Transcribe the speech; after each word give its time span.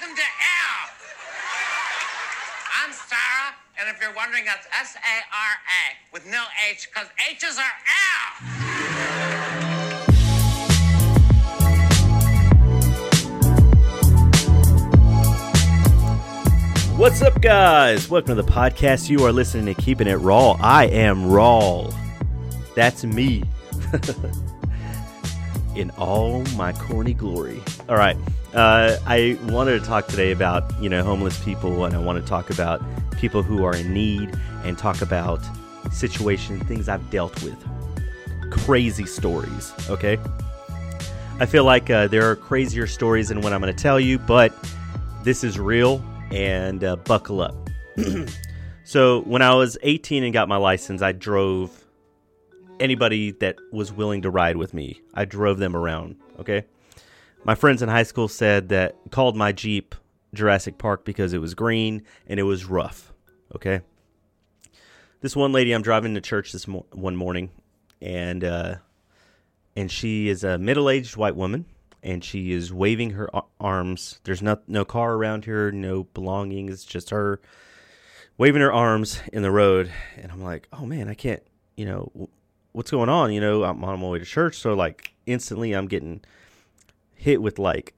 Welcome 0.00 0.16
to 0.16 0.22
Air. 0.22 0.90
I'm 2.82 2.92
Sarah, 2.92 3.54
and 3.78 3.88
if 3.88 4.00
you're 4.02 4.12
wondering, 4.16 4.44
that's 4.44 4.66
S 4.76 4.96
A 4.96 5.22
R 5.32 5.54
A 5.70 5.94
with 6.12 6.26
no 6.26 6.42
H, 6.68 6.88
because 6.92 7.08
H's 7.30 7.58
are 7.58 7.62
Air. 7.62 8.32
What's 16.96 17.22
up, 17.22 17.40
guys? 17.40 18.10
Welcome 18.10 18.34
to 18.34 18.42
the 18.42 18.50
podcast. 18.50 19.08
You 19.08 19.24
are 19.24 19.32
listening 19.32 19.72
to 19.72 19.80
Keeping 19.80 20.08
It 20.08 20.16
Raw. 20.16 20.56
I 20.58 20.86
am 20.86 21.26
Rawl. 21.26 21.94
That's 22.74 23.04
me. 23.04 23.44
In 25.76 25.90
all 25.90 26.42
my 26.56 26.72
corny 26.72 27.14
glory. 27.14 27.62
All 27.88 27.94
right. 27.94 28.16
Uh, 28.54 28.96
I 29.04 29.36
wanted 29.46 29.80
to 29.80 29.84
talk 29.84 30.06
today 30.06 30.30
about, 30.30 30.62
you 30.80 30.88
know, 30.88 31.02
homeless 31.02 31.42
people, 31.42 31.84
and 31.84 31.92
I 31.92 31.98
want 31.98 32.22
to 32.22 32.28
talk 32.28 32.50
about 32.50 32.80
people 33.18 33.42
who 33.42 33.64
are 33.64 33.74
in 33.74 33.92
need 33.92 34.32
and 34.62 34.78
talk 34.78 35.02
about 35.02 35.40
situations, 35.90 36.62
things 36.62 36.88
I've 36.88 37.10
dealt 37.10 37.42
with. 37.42 37.56
Crazy 38.52 39.06
stories, 39.06 39.72
okay? 39.90 40.18
I 41.40 41.46
feel 41.46 41.64
like 41.64 41.90
uh, 41.90 42.06
there 42.06 42.30
are 42.30 42.36
crazier 42.36 42.86
stories 42.86 43.30
than 43.30 43.40
what 43.40 43.52
I'm 43.52 43.60
going 43.60 43.74
to 43.74 43.82
tell 43.82 43.98
you, 43.98 44.20
but 44.20 44.54
this 45.24 45.42
is 45.42 45.58
real 45.58 46.00
and 46.30 46.84
uh, 46.84 46.94
buckle 46.94 47.40
up. 47.40 47.56
so, 48.84 49.22
when 49.22 49.42
I 49.42 49.52
was 49.54 49.76
18 49.82 50.22
and 50.22 50.32
got 50.32 50.48
my 50.48 50.58
license, 50.58 51.02
I 51.02 51.10
drove 51.10 51.84
anybody 52.78 53.32
that 53.32 53.56
was 53.72 53.92
willing 53.92 54.22
to 54.22 54.30
ride 54.30 54.56
with 54.56 54.74
me. 54.74 55.00
I 55.12 55.24
drove 55.24 55.58
them 55.58 55.74
around, 55.74 56.14
okay? 56.38 56.66
My 57.46 57.54
friends 57.54 57.82
in 57.82 57.90
high 57.90 58.04
school 58.04 58.28
said 58.28 58.70
that 58.70 58.96
called 59.10 59.36
my 59.36 59.52
Jeep 59.52 59.94
Jurassic 60.32 60.78
Park 60.78 61.04
because 61.04 61.34
it 61.34 61.42
was 61.42 61.54
green 61.54 62.02
and 62.26 62.40
it 62.40 62.44
was 62.44 62.64
rough, 62.64 63.12
okay? 63.54 63.82
This 65.20 65.36
one 65.36 65.52
lady 65.52 65.72
I'm 65.72 65.82
driving 65.82 66.14
to 66.14 66.22
church 66.22 66.52
this 66.52 66.66
mo- 66.66 66.86
one 66.92 67.16
morning 67.16 67.50
and 68.00 68.44
uh 68.44 68.74
and 69.76 69.90
she 69.90 70.28
is 70.28 70.42
a 70.44 70.56
middle-aged 70.56 71.16
white 71.16 71.36
woman 71.36 71.66
and 72.02 72.24
she 72.24 72.52
is 72.52 72.72
waving 72.72 73.10
her 73.10 73.28
arms. 73.60 74.20
There's 74.24 74.42
no 74.42 74.58
no 74.66 74.86
car 74.86 75.14
around 75.14 75.44
her, 75.44 75.70
no 75.70 76.04
belongings, 76.04 76.84
just 76.84 77.10
her 77.10 77.40
waving 78.38 78.62
her 78.62 78.72
arms 78.72 79.20
in 79.34 79.42
the 79.42 79.50
road. 79.50 79.90
And 80.16 80.32
I'm 80.32 80.42
like, 80.42 80.66
oh 80.72 80.86
man, 80.86 81.10
I 81.10 81.14
can't, 81.14 81.42
you 81.76 81.84
know, 81.84 82.30
what's 82.72 82.90
going 82.90 83.10
on? 83.10 83.34
You 83.34 83.40
know, 83.42 83.64
I'm 83.64 83.84
on 83.84 84.00
my 84.00 84.08
way 84.08 84.18
to 84.18 84.24
church, 84.24 84.56
so 84.56 84.72
like 84.72 85.12
instantly 85.26 85.72
I'm 85.72 85.88
getting 85.88 86.22
hit 87.24 87.40
with 87.40 87.58
like, 87.58 87.94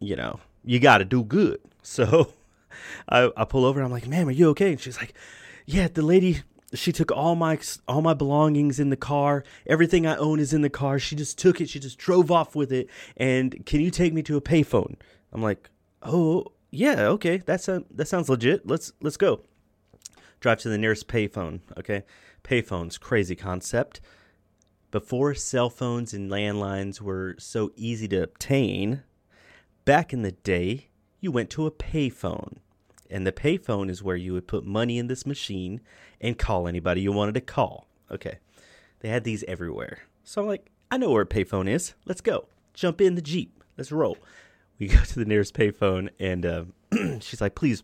you 0.00 0.16
know, 0.16 0.40
you 0.64 0.80
got 0.80 0.98
to 0.98 1.04
do 1.04 1.22
good. 1.22 1.60
So 1.80 2.34
I, 3.08 3.30
I 3.34 3.44
pull 3.46 3.64
over 3.64 3.78
and 3.78 3.86
I'm 3.86 3.90
like, 3.90 4.06
ma'am, 4.06 4.28
are 4.28 4.32
you 4.32 4.50
okay? 4.50 4.72
And 4.72 4.80
she's 4.80 4.98
like, 4.98 5.14
yeah, 5.64 5.88
the 5.88 6.02
lady 6.02 6.42
she 6.74 6.92
took 6.92 7.10
all 7.10 7.34
my 7.34 7.58
all 7.86 8.02
my 8.02 8.12
belongings 8.12 8.78
in 8.78 8.90
the 8.90 8.96
car. 8.96 9.42
Everything 9.66 10.06
I 10.06 10.16
own 10.16 10.38
is 10.38 10.52
in 10.52 10.60
the 10.60 10.68
car. 10.68 10.98
She 10.98 11.16
just 11.16 11.38
took 11.38 11.62
it. 11.62 11.70
She 11.70 11.80
just 11.80 11.96
drove 11.96 12.30
off 12.30 12.54
with 12.54 12.70
it. 12.70 12.90
And 13.16 13.64
can 13.64 13.80
you 13.80 13.90
take 13.90 14.12
me 14.12 14.22
to 14.24 14.36
a 14.36 14.40
payphone? 14.42 14.96
I'm 15.32 15.40
like, 15.40 15.70
oh 16.02 16.44
yeah, 16.70 17.06
okay. 17.06 17.38
That's 17.38 17.68
a, 17.68 17.84
that 17.92 18.06
sounds 18.06 18.28
legit. 18.28 18.66
Let's 18.66 18.92
let's 19.00 19.16
go. 19.16 19.40
Drive 20.40 20.58
to 20.58 20.68
the 20.68 20.76
nearest 20.76 21.08
payphone. 21.08 21.60
Okay, 21.78 22.02
payphones, 22.44 23.00
crazy 23.00 23.34
concept. 23.34 24.02
Before 24.90 25.34
cell 25.34 25.68
phones 25.68 26.14
and 26.14 26.30
landlines 26.30 26.98
were 26.98 27.36
so 27.38 27.72
easy 27.76 28.08
to 28.08 28.22
obtain, 28.22 29.02
back 29.84 30.14
in 30.14 30.22
the 30.22 30.32
day, 30.32 30.88
you 31.20 31.30
went 31.30 31.50
to 31.50 31.66
a 31.66 31.70
payphone. 31.70 32.58
And 33.10 33.26
the 33.26 33.32
payphone 33.32 33.90
is 33.90 34.02
where 34.02 34.16
you 34.16 34.32
would 34.32 34.46
put 34.46 34.64
money 34.64 34.96
in 34.96 35.08
this 35.08 35.26
machine 35.26 35.82
and 36.22 36.38
call 36.38 36.66
anybody 36.66 37.02
you 37.02 37.12
wanted 37.12 37.34
to 37.34 37.42
call. 37.42 37.86
Okay. 38.10 38.38
They 39.00 39.10
had 39.10 39.24
these 39.24 39.44
everywhere. 39.44 40.00
So 40.24 40.40
I'm 40.40 40.48
like, 40.48 40.70
I 40.90 40.96
know 40.96 41.10
where 41.10 41.22
a 41.22 41.26
payphone 41.26 41.68
is. 41.68 41.92
Let's 42.06 42.22
go. 42.22 42.48
Jump 42.72 43.02
in 43.02 43.14
the 43.14 43.22
Jeep. 43.22 43.62
Let's 43.76 43.92
roll. 43.92 44.16
We 44.78 44.88
go 44.88 45.00
to 45.00 45.18
the 45.18 45.26
nearest 45.26 45.54
payphone 45.54 46.08
and 46.18 46.46
uh, 46.46 46.64
she's 47.20 47.42
like, 47.42 47.54
please, 47.54 47.82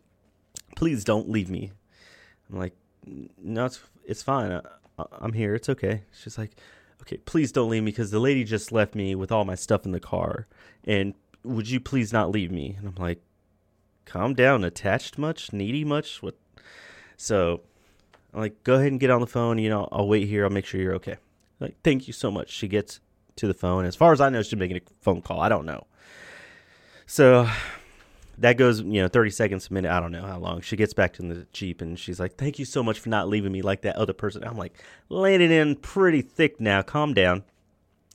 please 0.74 1.04
don't 1.04 1.28
leave 1.28 1.50
me. 1.50 1.72
I'm 2.50 2.58
like, 2.58 2.74
no, 3.06 3.66
it's, 3.66 3.80
it's 4.06 4.22
fine. 4.22 4.52
I, 4.98 5.04
I'm 5.12 5.34
here. 5.34 5.54
It's 5.54 5.68
okay. 5.68 6.04
She's 6.12 6.38
like, 6.38 6.52
okay, 7.04 7.18
please 7.18 7.52
don't 7.52 7.68
leave 7.68 7.82
me 7.82 7.90
because 7.90 8.10
the 8.10 8.18
lady 8.18 8.44
just 8.44 8.72
left 8.72 8.94
me 8.94 9.14
with 9.14 9.30
all 9.30 9.44
my 9.44 9.54
stuff 9.54 9.84
in 9.84 9.92
the 9.92 10.00
car. 10.00 10.46
And 10.84 11.14
would 11.42 11.68
you 11.68 11.78
please 11.78 12.12
not 12.12 12.30
leave 12.30 12.50
me? 12.50 12.76
And 12.78 12.88
I'm 12.88 12.94
like, 12.94 13.20
calm 14.06 14.34
down. 14.34 14.64
Attached 14.64 15.18
much? 15.18 15.52
Needy 15.52 15.84
much? 15.84 16.22
What? 16.22 16.36
So 17.18 17.60
I'm 18.32 18.40
like, 18.40 18.64
go 18.64 18.74
ahead 18.74 18.90
and 18.90 18.98
get 18.98 19.10
on 19.10 19.20
the 19.20 19.26
phone. 19.26 19.58
You 19.58 19.68
know, 19.68 19.88
I'll 19.92 20.08
wait 20.08 20.26
here. 20.26 20.44
I'll 20.44 20.50
make 20.50 20.64
sure 20.64 20.80
you're 20.80 20.94
okay. 20.94 21.16
Like, 21.60 21.76
thank 21.84 22.06
you 22.06 22.14
so 22.14 22.30
much. 22.30 22.50
She 22.50 22.68
gets 22.68 23.00
to 23.36 23.46
the 23.46 23.54
phone. 23.54 23.84
As 23.84 23.96
far 23.96 24.12
as 24.12 24.20
I 24.20 24.30
know, 24.30 24.42
she's 24.42 24.56
making 24.56 24.78
a 24.78 24.82
phone 25.02 25.20
call. 25.20 25.40
I 25.40 25.50
don't 25.50 25.66
know. 25.66 25.86
So 27.06 27.48
that 28.38 28.56
goes, 28.56 28.80
you 28.80 29.00
know, 29.00 29.08
30 29.08 29.30
seconds, 29.30 29.68
a 29.70 29.72
minute. 29.72 29.90
I 29.90 30.00
don't 30.00 30.12
know 30.12 30.26
how 30.26 30.38
long. 30.38 30.60
She 30.60 30.76
gets 30.76 30.94
back 30.94 31.12
to 31.14 31.22
the 31.22 31.46
Jeep 31.52 31.80
and 31.80 31.98
she's 31.98 32.18
like, 32.18 32.36
thank 32.36 32.58
you 32.58 32.64
so 32.64 32.82
much 32.82 32.98
for 32.98 33.08
not 33.08 33.28
leaving 33.28 33.52
me 33.52 33.62
like 33.62 33.82
that 33.82 33.96
other 33.96 34.12
person. 34.12 34.44
I'm 34.44 34.56
like, 34.56 34.74
laying 35.08 35.40
it 35.40 35.50
in 35.50 35.76
pretty 35.76 36.22
thick 36.22 36.60
now. 36.60 36.82
Calm 36.82 37.14
down. 37.14 37.44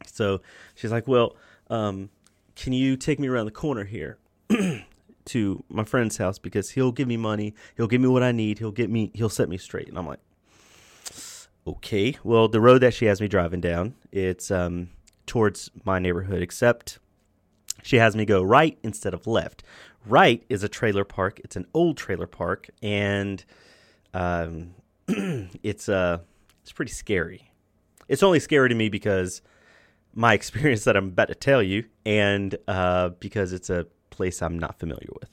So 0.05 0.41
she's 0.75 0.91
like, 0.91 1.07
well, 1.07 1.35
um, 1.69 2.09
can 2.55 2.73
you 2.73 2.97
take 2.97 3.19
me 3.19 3.27
around 3.27 3.45
the 3.45 3.51
corner 3.51 3.85
here? 3.85 4.17
to 5.29 5.63
my 5.69 5.83
friend's 5.83 6.17
house 6.17 6.39
because 6.39 6.71
he'll 6.71 6.91
give 6.91 7.07
me 7.07 7.15
money, 7.15 7.53
he'll 7.77 7.87
give 7.87 8.01
me 8.01 8.07
what 8.07 8.23
I 8.23 8.31
need, 8.31 8.57
he'll 8.57 8.71
get 8.71 8.89
me, 8.89 9.11
he'll 9.13 9.29
set 9.29 9.47
me 9.47 9.57
straight. 9.57 9.87
And 9.87 9.97
I'm 9.97 10.07
like, 10.07 10.19
okay. 11.67 12.17
Well, 12.23 12.47
the 12.47 12.59
road 12.59 12.79
that 12.79 12.95
she 12.95 13.05
has 13.05 13.21
me 13.21 13.27
driving 13.27 13.61
down, 13.61 13.95
it's 14.11 14.49
um, 14.49 14.89
towards 15.27 15.69
my 15.85 15.99
neighborhood, 15.99 16.41
except 16.41 16.97
she 17.83 17.97
has 17.97 18.15
me 18.15 18.25
go 18.25 18.41
right 18.41 18.77
instead 18.83 19.13
of 19.13 19.27
left. 19.27 19.63
Right 20.05 20.43
is 20.49 20.63
a 20.63 20.69
trailer 20.69 21.03
park. 21.03 21.39
It's 21.43 21.55
an 21.55 21.65
old 21.73 21.97
trailer 21.97 22.27
park, 22.27 22.69
and 22.81 23.43
um, 24.13 24.73
it's 25.07 25.89
uh, 25.89 26.19
it's 26.61 26.71
pretty 26.71 26.91
scary. 26.91 27.51
It's 28.07 28.23
only 28.23 28.39
scary 28.39 28.69
to 28.69 28.75
me 28.75 28.89
because 28.89 29.41
my 30.13 30.33
experience 30.39 30.83
that 30.85 30.95
I'm 30.95 31.07
about 31.07 31.27
to 31.27 31.35
tell 31.35 31.61
you, 31.61 31.85
and 32.05 32.55
uh, 32.67 33.09
because 33.19 33.53
it's 33.53 33.69
a 33.69 33.87
place 34.09 34.41
I'm 34.41 34.57
not 34.57 34.79
familiar 34.79 35.09
with. 35.19 35.29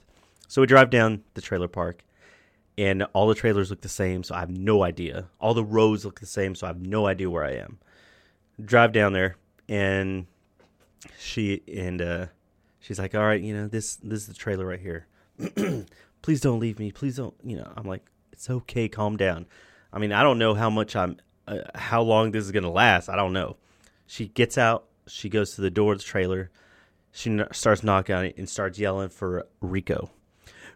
So 0.48 0.60
we 0.60 0.66
drive 0.66 0.90
down 0.90 1.22
the 1.34 1.40
trailer 1.40 1.68
park, 1.68 2.04
and 2.78 3.04
all 3.12 3.26
the 3.28 3.34
trailers 3.34 3.70
look 3.70 3.80
the 3.80 3.88
same, 3.88 4.22
so 4.22 4.34
I 4.34 4.40
have 4.40 4.50
no 4.50 4.82
idea. 4.82 5.28
All 5.40 5.54
the 5.54 5.64
roads 5.64 6.04
look 6.04 6.20
the 6.20 6.26
same, 6.26 6.54
so 6.54 6.66
I 6.66 6.70
have 6.70 6.80
no 6.80 7.06
idea 7.06 7.30
where 7.30 7.44
I 7.44 7.52
am. 7.52 7.78
Drive 8.64 8.92
down 8.92 9.12
there, 9.12 9.36
and 9.68 10.26
she 11.18 11.62
and 11.72 12.00
uh, 12.00 12.26
she's 12.86 12.98
like, 12.98 13.14
"All 13.14 13.22
right, 13.22 13.40
you 13.40 13.54
know 13.54 13.68
this 13.68 13.96
this 13.96 14.20
is 14.20 14.26
the 14.26 14.34
trailer 14.34 14.66
right 14.66 14.80
here. 14.80 15.06
Please 16.22 16.40
don't 16.40 16.60
leave 16.60 16.78
me. 16.78 16.92
Please 16.92 17.16
don't." 17.16 17.34
You 17.42 17.56
know, 17.56 17.72
I'm 17.76 17.86
like, 17.86 18.04
"It's 18.32 18.48
okay. 18.48 18.88
Calm 18.88 19.16
down." 19.16 19.46
I 19.92 19.98
mean, 19.98 20.12
I 20.12 20.22
don't 20.22 20.38
know 20.38 20.54
how 20.54 20.68
much 20.68 20.94
I'm, 20.94 21.16
uh, 21.48 21.58
how 21.74 22.02
long 22.02 22.32
this 22.32 22.44
is 22.44 22.52
gonna 22.52 22.70
last. 22.70 23.08
I 23.08 23.16
don't 23.16 23.32
know. 23.32 23.56
She 24.06 24.28
gets 24.28 24.58
out. 24.58 24.86
She 25.06 25.28
goes 25.28 25.54
to 25.54 25.60
the 25.60 25.70
door 25.70 25.92
of 25.92 25.98
the 25.98 26.04
trailer 26.04 26.50
she 27.16 27.30
n- 27.30 27.48
starts 27.50 27.82
knocking 27.82 28.14
on 28.14 28.26
it 28.26 28.36
and 28.36 28.48
starts 28.48 28.78
yelling 28.78 29.08
for 29.08 29.46
Rico. 29.60 30.10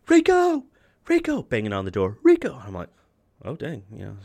Rico, 0.09 0.65
Rico, 1.07 1.43
banging 1.43 1.75
on 1.75 1.85
the 1.85 1.91
door. 1.91 2.17
Rico. 2.23 2.61
I'm 2.67 2.73
like, 2.73 2.89
oh 3.45 3.57
dang, 3.57 3.85
you 3.93 4.05
know, 4.07 4.17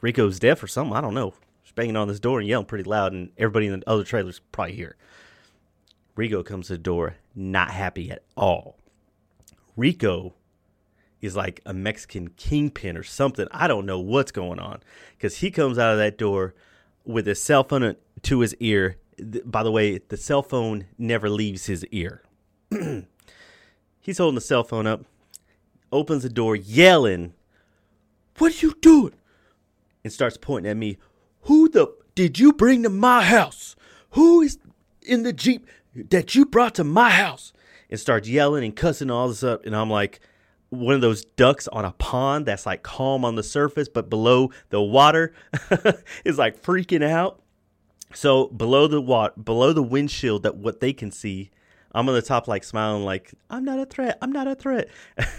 Rico's 0.00 0.38
deaf 0.38 0.62
or 0.62 0.68
something. 0.68 0.96
I 0.96 1.00
don't 1.00 1.14
know. 1.14 1.34
She's 1.64 1.72
banging 1.72 1.96
on 1.96 2.06
this 2.06 2.20
door 2.20 2.38
and 2.38 2.48
yelling 2.48 2.66
pretty 2.66 2.84
loud, 2.84 3.12
and 3.12 3.30
everybody 3.36 3.66
in 3.66 3.80
the 3.80 3.90
other 3.90 4.04
trailers 4.04 4.40
probably 4.52 4.76
hear. 4.76 4.96
Rico 6.14 6.42
comes 6.42 6.66
to 6.66 6.74
the 6.74 6.78
door, 6.78 7.16
not 7.34 7.70
happy 7.70 8.10
at 8.10 8.22
all. 8.36 8.78
Rico 9.76 10.34
is 11.20 11.36
like 11.36 11.60
a 11.64 11.72
Mexican 11.72 12.28
kingpin 12.28 12.96
or 12.96 13.02
something. 13.02 13.46
I 13.50 13.68
don't 13.68 13.86
know 13.86 14.00
what's 14.00 14.32
going 14.32 14.58
on 14.58 14.80
because 15.16 15.38
he 15.38 15.50
comes 15.50 15.78
out 15.78 15.92
of 15.92 15.98
that 15.98 16.18
door 16.18 16.54
with 17.04 17.26
his 17.26 17.42
cell 17.42 17.64
phone 17.64 17.96
to 18.22 18.40
his 18.40 18.54
ear 18.56 18.98
by 19.44 19.62
the 19.62 19.70
way, 19.70 19.98
the 19.98 20.16
cell 20.16 20.42
phone 20.42 20.86
never 20.98 21.28
leaves 21.28 21.66
his 21.66 21.84
ear. 21.86 22.22
He's 24.00 24.18
holding 24.18 24.34
the 24.34 24.40
cell 24.40 24.64
phone 24.64 24.86
up, 24.86 25.04
opens 25.90 26.22
the 26.22 26.28
door, 26.28 26.56
yelling, 26.56 27.34
What 28.38 28.52
are 28.52 28.66
you 28.66 28.74
doing? 28.80 29.14
And 30.02 30.12
starts 30.12 30.36
pointing 30.36 30.70
at 30.70 30.76
me. 30.76 30.98
Who 31.42 31.68
the 31.68 31.94
did 32.14 32.38
you 32.38 32.52
bring 32.52 32.82
to 32.82 32.88
my 32.88 33.22
house? 33.22 33.76
Who 34.10 34.42
is 34.42 34.58
in 35.00 35.22
the 35.22 35.32
Jeep 35.32 35.66
that 35.94 36.34
you 36.34 36.46
brought 36.46 36.74
to 36.76 36.84
my 36.84 37.10
house? 37.10 37.52
And 37.90 38.00
starts 38.00 38.26
yelling 38.26 38.64
and 38.64 38.74
cussing 38.74 39.10
all 39.10 39.28
this 39.28 39.42
up. 39.42 39.66
And 39.66 39.76
I'm 39.76 39.90
like, 39.90 40.20
one 40.70 40.94
of 40.94 41.02
those 41.02 41.26
ducks 41.26 41.68
on 41.68 41.84
a 41.84 41.92
pond 41.92 42.46
that's 42.46 42.64
like 42.64 42.82
calm 42.82 43.26
on 43.26 43.34
the 43.34 43.42
surface, 43.42 43.88
but 43.88 44.08
below 44.08 44.50
the 44.70 44.80
water 44.80 45.34
is 46.24 46.38
like 46.38 46.62
freaking 46.62 47.04
out. 47.04 47.42
So 48.14 48.46
below 48.46 48.86
the 48.86 49.00
wat 49.00 49.44
below 49.44 49.74
the 49.74 49.82
windshield, 49.82 50.44
that 50.44 50.56
what 50.56 50.80
they 50.80 50.94
can 50.94 51.10
see, 51.10 51.50
I'm 51.94 52.08
on 52.08 52.14
the 52.14 52.22
top, 52.22 52.48
like 52.48 52.64
smiling, 52.64 53.04
like 53.04 53.34
I'm 53.50 53.64
not 53.64 53.78
a 53.78 53.84
threat. 53.84 54.16
I'm 54.22 54.32
not 54.32 54.48
a 54.48 54.54
threat. 54.54 54.88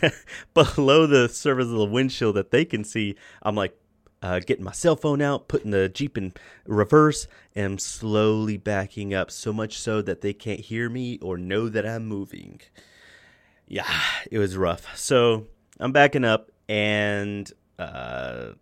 Below 0.53 1.07
the 1.07 1.27
surface 1.29 1.65
of 1.65 1.71
the 1.71 1.85
windshield 1.85 2.35
that 2.35 2.51
they 2.51 2.63
can 2.63 2.83
see, 2.83 3.15
I'm 3.41 3.55
like 3.55 3.75
uh, 4.23 4.39
getting 4.39 4.63
my 4.63 4.71
cell 4.71 4.95
phone 4.95 5.21
out, 5.21 5.49
putting 5.49 5.71
the 5.71 5.89
Jeep 5.89 6.17
in 6.17 6.33
reverse, 6.65 7.27
and 7.55 7.79
slowly 7.79 8.55
backing 8.55 9.13
up 9.13 9.29
so 9.29 9.51
much 9.51 9.77
so 9.77 10.01
that 10.01 10.21
they 10.21 10.31
can't 10.33 10.61
hear 10.61 10.89
me 10.89 11.19
or 11.21 11.37
know 11.37 11.67
that 11.67 11.85
I'm 11.85 12.05
moving. 12.05 12.61
Yeah, 13.67 14.01
it 14.31 14.39
was 14.39 14.55
rough. 14.55 14.97
So 14.97 15.47
I'm 15.77 15.91
backing 15.91 16.23
up, 16.23 16.51
and 16.69 17.51
uh, 17.77 18.53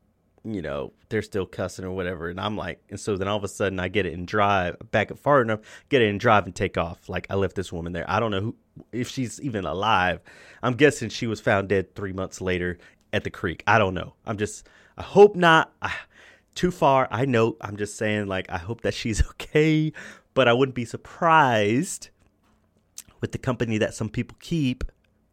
you 0.43 0.63
know 0.63 0.93
they're 1.09 1.21
still 1.21 1.45
cussing 1.45 1.85
or 1.85 1.91
whatever, 1.91 2.29
and 2.29 2.41
I'm 2.41 2.57
like, 2.57 2.81
and 2.89 2.99
so 2.99 3.15
then 3.15 3.27
all 3.27 3.37
of 3.37 3.43
a 3.43 3.47
sudden 3.47 3.79
I 3.79 3.87
get 3.87 4.07
it 4.07 4.13
and 4.13 4.27
drive 4.27 4.77
back 4.89 5.11
up 5.11 5.19
far 5.19 5.43
enough, 5.43 5.59
get 5.89 6.01
it 6.01 6.09
and 6.09 6.19
drive 6.19 6.45
and 6.45 6.55
take 6.55 6.75
off. 6.75 7.07
Like 7.07 7.27
I 7.29 7.35
left 7.35 7.55
this 7.55 7.71
woman 7.71 7.93
there. 7.93 8.09
I 8.09 8.19
don't 8.19 8.31
know 8.31 8.41
who 8.41 8.55
if 8.91 9.09
she's 9.09 9.39
even 9.41 9.65
alive. 9.65 10.21
I'm 10.63 10.73
guessing 10.73 11.09
she 11.09 11.27
was 11.27 11.39
found 11.39 11.69
dead 11.69 11.93
three 11.93 12.13
months 12.13 12.41
later 12.41 12.79
at 13.13 13.23
the 13.23 13.29
creek. 13.29 13.63
I 13.67 13.77
don't 13.77 13.93
know. 13.93 14.13
I'm 14.25 14.37
just 14.37 14.67
I 14.97 15.03
hope 15.03 15.35
not. 15.35 15.73
I, 15.81 15.93
too 16.55 16.71
far. 16.71 17.07
I 17.11 17.25
know. 17.25 17.57
I'm 17.61 17.77
just 17.77 17.97
saying, 17.97 18.27
like, 18.27 18.49
I 18.49 18.57
hope 18.57 18.81
that 18.81 18.93
she's 18.93 19.25
okay, 19.31 19.93
but 20.33 20.47
I 20.47 20.53
wouldn't 20.53 20.75
be 20.75 20.85
surprised 20.85 22.09
with 23.19 23.31
the 23.31 23.37
company 23.37 23.77
that 23.77 23.93
some 23.93 24.09
people 24.09 24.37
keep 24.39 24.83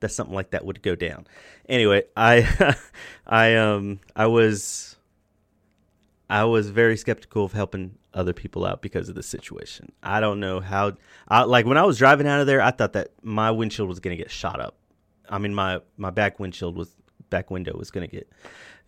that 0.01 0.11
something 0.11 0.35
like 0.35 0.51
that 0.51 0.65
would 0.65 0.83
go 0.83 0.95
down. 0.95 1.27
Anyway, 1.69 2.05
I, 2.17 2.77
I, 3.27 3.57
um, 3.57 4.01
I 4.15 4.27
was, 4.27 4.97
I 6.31 6.45
was 6.45 6.71
very 6.71 6.97
skeptical 6.97 7.45
of 7.45 7.53
helping 7.53 7.97
other 8.15 8.33
people 8.33 8.65
out 8.65 8.83
because 8.83 9.09
of 9.09 9.15
the 9.15 9.23
situation. 9.23 9.93
I 10.03 10.21
don't 10.21 10.41
know 10.41 10.61
how. 10.61 10.93
I, 11.27 11.43
like 11.43 11.67
when 11.67 11.79
I 11.79 11.85
was 11.85 11.99
driving 11.99 12.27
out 12.27 12.41
of 12.41 12.47
there, 12.47 12.61
I 12.61 12.71
thought 12.71 12.93
that 12.93 13.09
my 13.23 13.51
windshield 13.51 13.89
was 13.89 14.01
going 14.01 14.17
to 14.17 14.23
get 14.23 14.31
shot 14.31 14.61
up. 14.61 14.77
I 15.29 15.39
mean, 15.39 15.55
my 15.55 15.81
my 15.97 16.11
back 16.11 16.39
windshield 16.39 16.77
was 16.77 16.95
back 17.31 17.51
window 17.51 17.77
was 17.77 17.91
to 17.91 18.07
get 18.07 18.31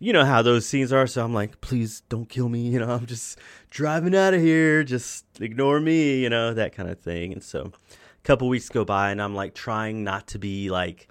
you 0.01 0.11
know 0.11 0.25
how 0.25 0.41
those 0.41 0.65
scenes 0.65 0.91
are. 0.91 1.05
So 1.05 1.23
I'm 1.23 1.33
like, 1.33 1.61
please 1.61 2.01
don't 2.09 2.27
kill 2.27 2.49
me. 2.49 2.61
You 2.61 2.79
know, 2.79 2.89
I'm 2.89 3.05
just 3.05 3.37
driving 3.69 4.15
out 4.15 4.33
of 4.33 4.41
here. 4.41 4.83
Just 4.83 5.25
ignore 5.39 5.79
me, 5.79 6.21
you 6.21 6.29
know, 6.29 6.55
that 6.55 6.73
kind 6.73 6.89
of 6.89 6.99
thing. 6.99 7.31
And 7.31 7.43
so 7.43 7.71
a 7.71 8.21
couple 8.23 8.49
weeks 8.49 8.67
go 8.67 8.83
by 8.83 9.11
and 9.11 9.21
I'm 9.21 9.35
like 9.35 9.53
trying 9.53 10.03
not 10.03 10.27
to 10.29 10.39
be 10.39 10.71
like 10.71 11.07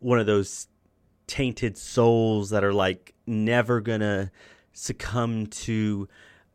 one 0.00 0.18
of 0.18 0.26
those 0.26 0.68
tainted 1.26 1.78
souls 1.78 2.50
that 2.50 2.62
are 2.62 2.72
like 2.72 3.14
never 3.26 3.80
to 4.00 4.30
succumb 4.72 5.46
to 5.46 6.06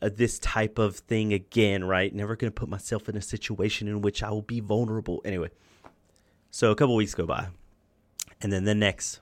uh, 0.02 0.10
this 0.14 0.38
type 0.40 0.78
of 0.78 0.98
thing 0.98 1.34
again, 1.34 1.84
right? 1.84 2.14
Never 2.14 2.36
to 2.52 2.56
put 2.56 2.70
myself 2.70 3.10
in 3.10 3.18
a 3.18 3.22
situation 3.22 3.88
in 3.88 4.02
which 4.02 4.22
I 4.22 4.30
will 4.30 4.44
be 4.44 4.60
vulnerable. 4.60 5.22
Anyway, 5.26 5.50
so 6.52 6.70
a 6.70 6.76
couple 6.76 6.96
weeks 6.96 7.16
go 7.16 7.26
by. 7.26 7.48
And 8.42 8.52
then 8.52 8.66
the 8.66 8.76
next 8.76 9.22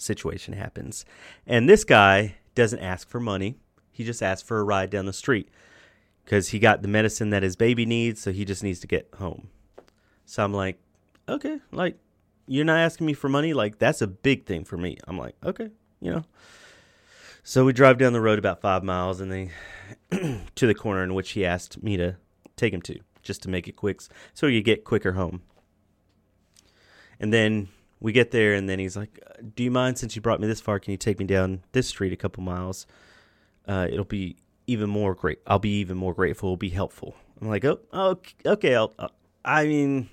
situation 0.00 0.54
happens. 0.54 1.04
And 1.46 1.68
this 1.68 1.84
guy 1.84 2.36
doesn't 2.54 2.80
ask 2.80 3.08
for 3.08 3.20
money. 3.20 3.56
He 3.90 4.04
just 4.04 4.22
asks 4.22 4.46
for 4.46 4.58
a 4.58 4.64
ride 4.64 4.90
down 4.90 5.06
the 5.06 5.12
street 5.12 5.48
because 6.24 6.48
he 6.48 6.58
got 6.58 6.82
the 6.82 6.88
medicine 6.88 7.30
that 7.30 7.42
his 7.42 7.56
baby 7.56 7.86
needs, 7.86 8.20
so 8.20 8.32
he 8.32 8.44
just 8.44 8.62
needs 8.62 8.80
to 8.80 8.86
get 8.86 9.08
home. 9.18 9.48
So 10.24 10.44
I'm 10.44 10.52
like, 10.52 10.78
okay, 11.28 11.60
like 11.72 11.98
you're 12.46 12.64
not 12.64 12.78
asking 12.78 13.06
me 13.06 13.14
for 13.14 13.28
money, 13.28 13.54
like 13.54 13.78
that's 13.78 14.02
a 14.02 14.06
big 14.06 14.46
thing 14.46 14.64
for 14.64 14.76
me. 14.76 14.98
I'm 15.06 15.18
like, 15.18 15.36
okay, 15.44 15.70
you 16.00 16.12
know. 16.12 16.24
So 17.42 17.64
we 17.64 17.72
drive 17.72 17.96
down 17.96 18.12
the 18.12 18.20
road 18.20 18.38
about 18.38 18.60
five 18.60 18.84
miles, 18.84 19.20
and 19.20 19.32
then 20.10 20.44
to 20.54 20.66
the 20.66 20.74
corner 20.74 21.02
in 21.02 21.14
which 21.14 21.30
he 21.30 21.46
asked 21.46 21.82
me 21.82 21.96
to 21.96 22.16
take 22.56 22.74
him 22.74 22.82
to, 22.82 22.98
just 23.22 23.42
to 23.44 23.48
make 23.48 23.68
it 23.68 23.76
quick, 23.76 24.02
so 24.34 24.46
you 24.46 24.60
get 24.60 24.84
quicker 24.84 25.12
home. 25.12 25.42
And 27.18 27.32
then 27.32 27.68
we 28.00 28.12
get 28.12 28.30
there, 28.30 28.54
and 28.54 28.68
then 28.68 28.78
he's 28.78 28.96
like, 28.96 29.20
"Do 29.54 29.62
you 29.62 29.70
mind 29.70 29.98
since 29.98 30.14
you 30.14 30.22
brought 30.22 30.40
me 30.40 30.46
this 30.46 30.60
far? 30.60 30.78
Can 30.78 30.92
you 30.92 30.96
take 30.96 31.18
me 31.18 31.24
down 31.24 31.62
this 31.72 31.88
street 31.88 32.12
a 32.12 32.16
couple 32.16 32.42
miles? 32.42 32.86
Uh, 33.66 33.88
it'll 33.90 34.04
be 34.04 34.36
even 34.66 34.88
more 34.88 35.14
great. 35.14 35.40
I'll 35.46 35.58
be 35.58 35.80
even 35.80 35.96
more 35.96 36.14
grateful. 36.14 36.48
It'll 36.50 36.56
be 36.56 36.70
helpful." 36.70 37.16
I'm 37.40 37.48
like, 37.48 37.64
"Oh, 37.64 38.18
okay. 38.46 38.74
I'll, 38.74 38.94
uh, 38.98 39.08
I 39.44 39.66
mean, 39.66 40.10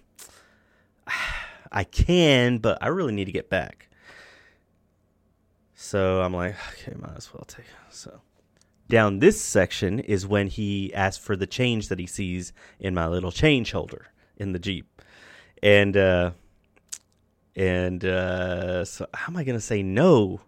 I 1.71 1.83
can, 1.83 2.57
but 2.59 2.77
I 2.81 2.87
really 2.87 3.13
need 3.13 3.25
to 3.25 3.31
get 3.31 3.49
back." 3.49 3.89
So 5.75 6.21
I'm 6.21 6.33
like, 6.33 6.55
"Okay, 6.73 6.95
might 6.97 7.17
as 7.17 7.33
well 7.33 7.45
take." 7.47 7.65
So 7.89 8.21
down 8.88 9.19
this 9.19 9.41
section 9.41 9.99
is 9.99 10.25
when 10.27 10.47
he 10.47 10.93
asks 10.93 11.23
for 11.23 11.35
the 11.35 11.47
change 11.47 11.89
that 11.89 11.99
he 11.99 12.07
sees 12.07 12.53
in 12.79 12.93
my 12.93 13.07
little 13.07 13.31
change 13.31 13.71
holder 13.71 14.07
in 14.38 14.53
the 14.53 14.59
Jeep, 14.59 15.01
and. 15.61 15.95
uh 15.95 16.31
and 17.55 18.03
uh, 18.03 18.83
so 18.85 19.07
how 19.13 19.31
am 19.31 19.37
I 19.37 19.43
gonna 19.43 19.59
say 19.59 19.81
no? 19.81 20.41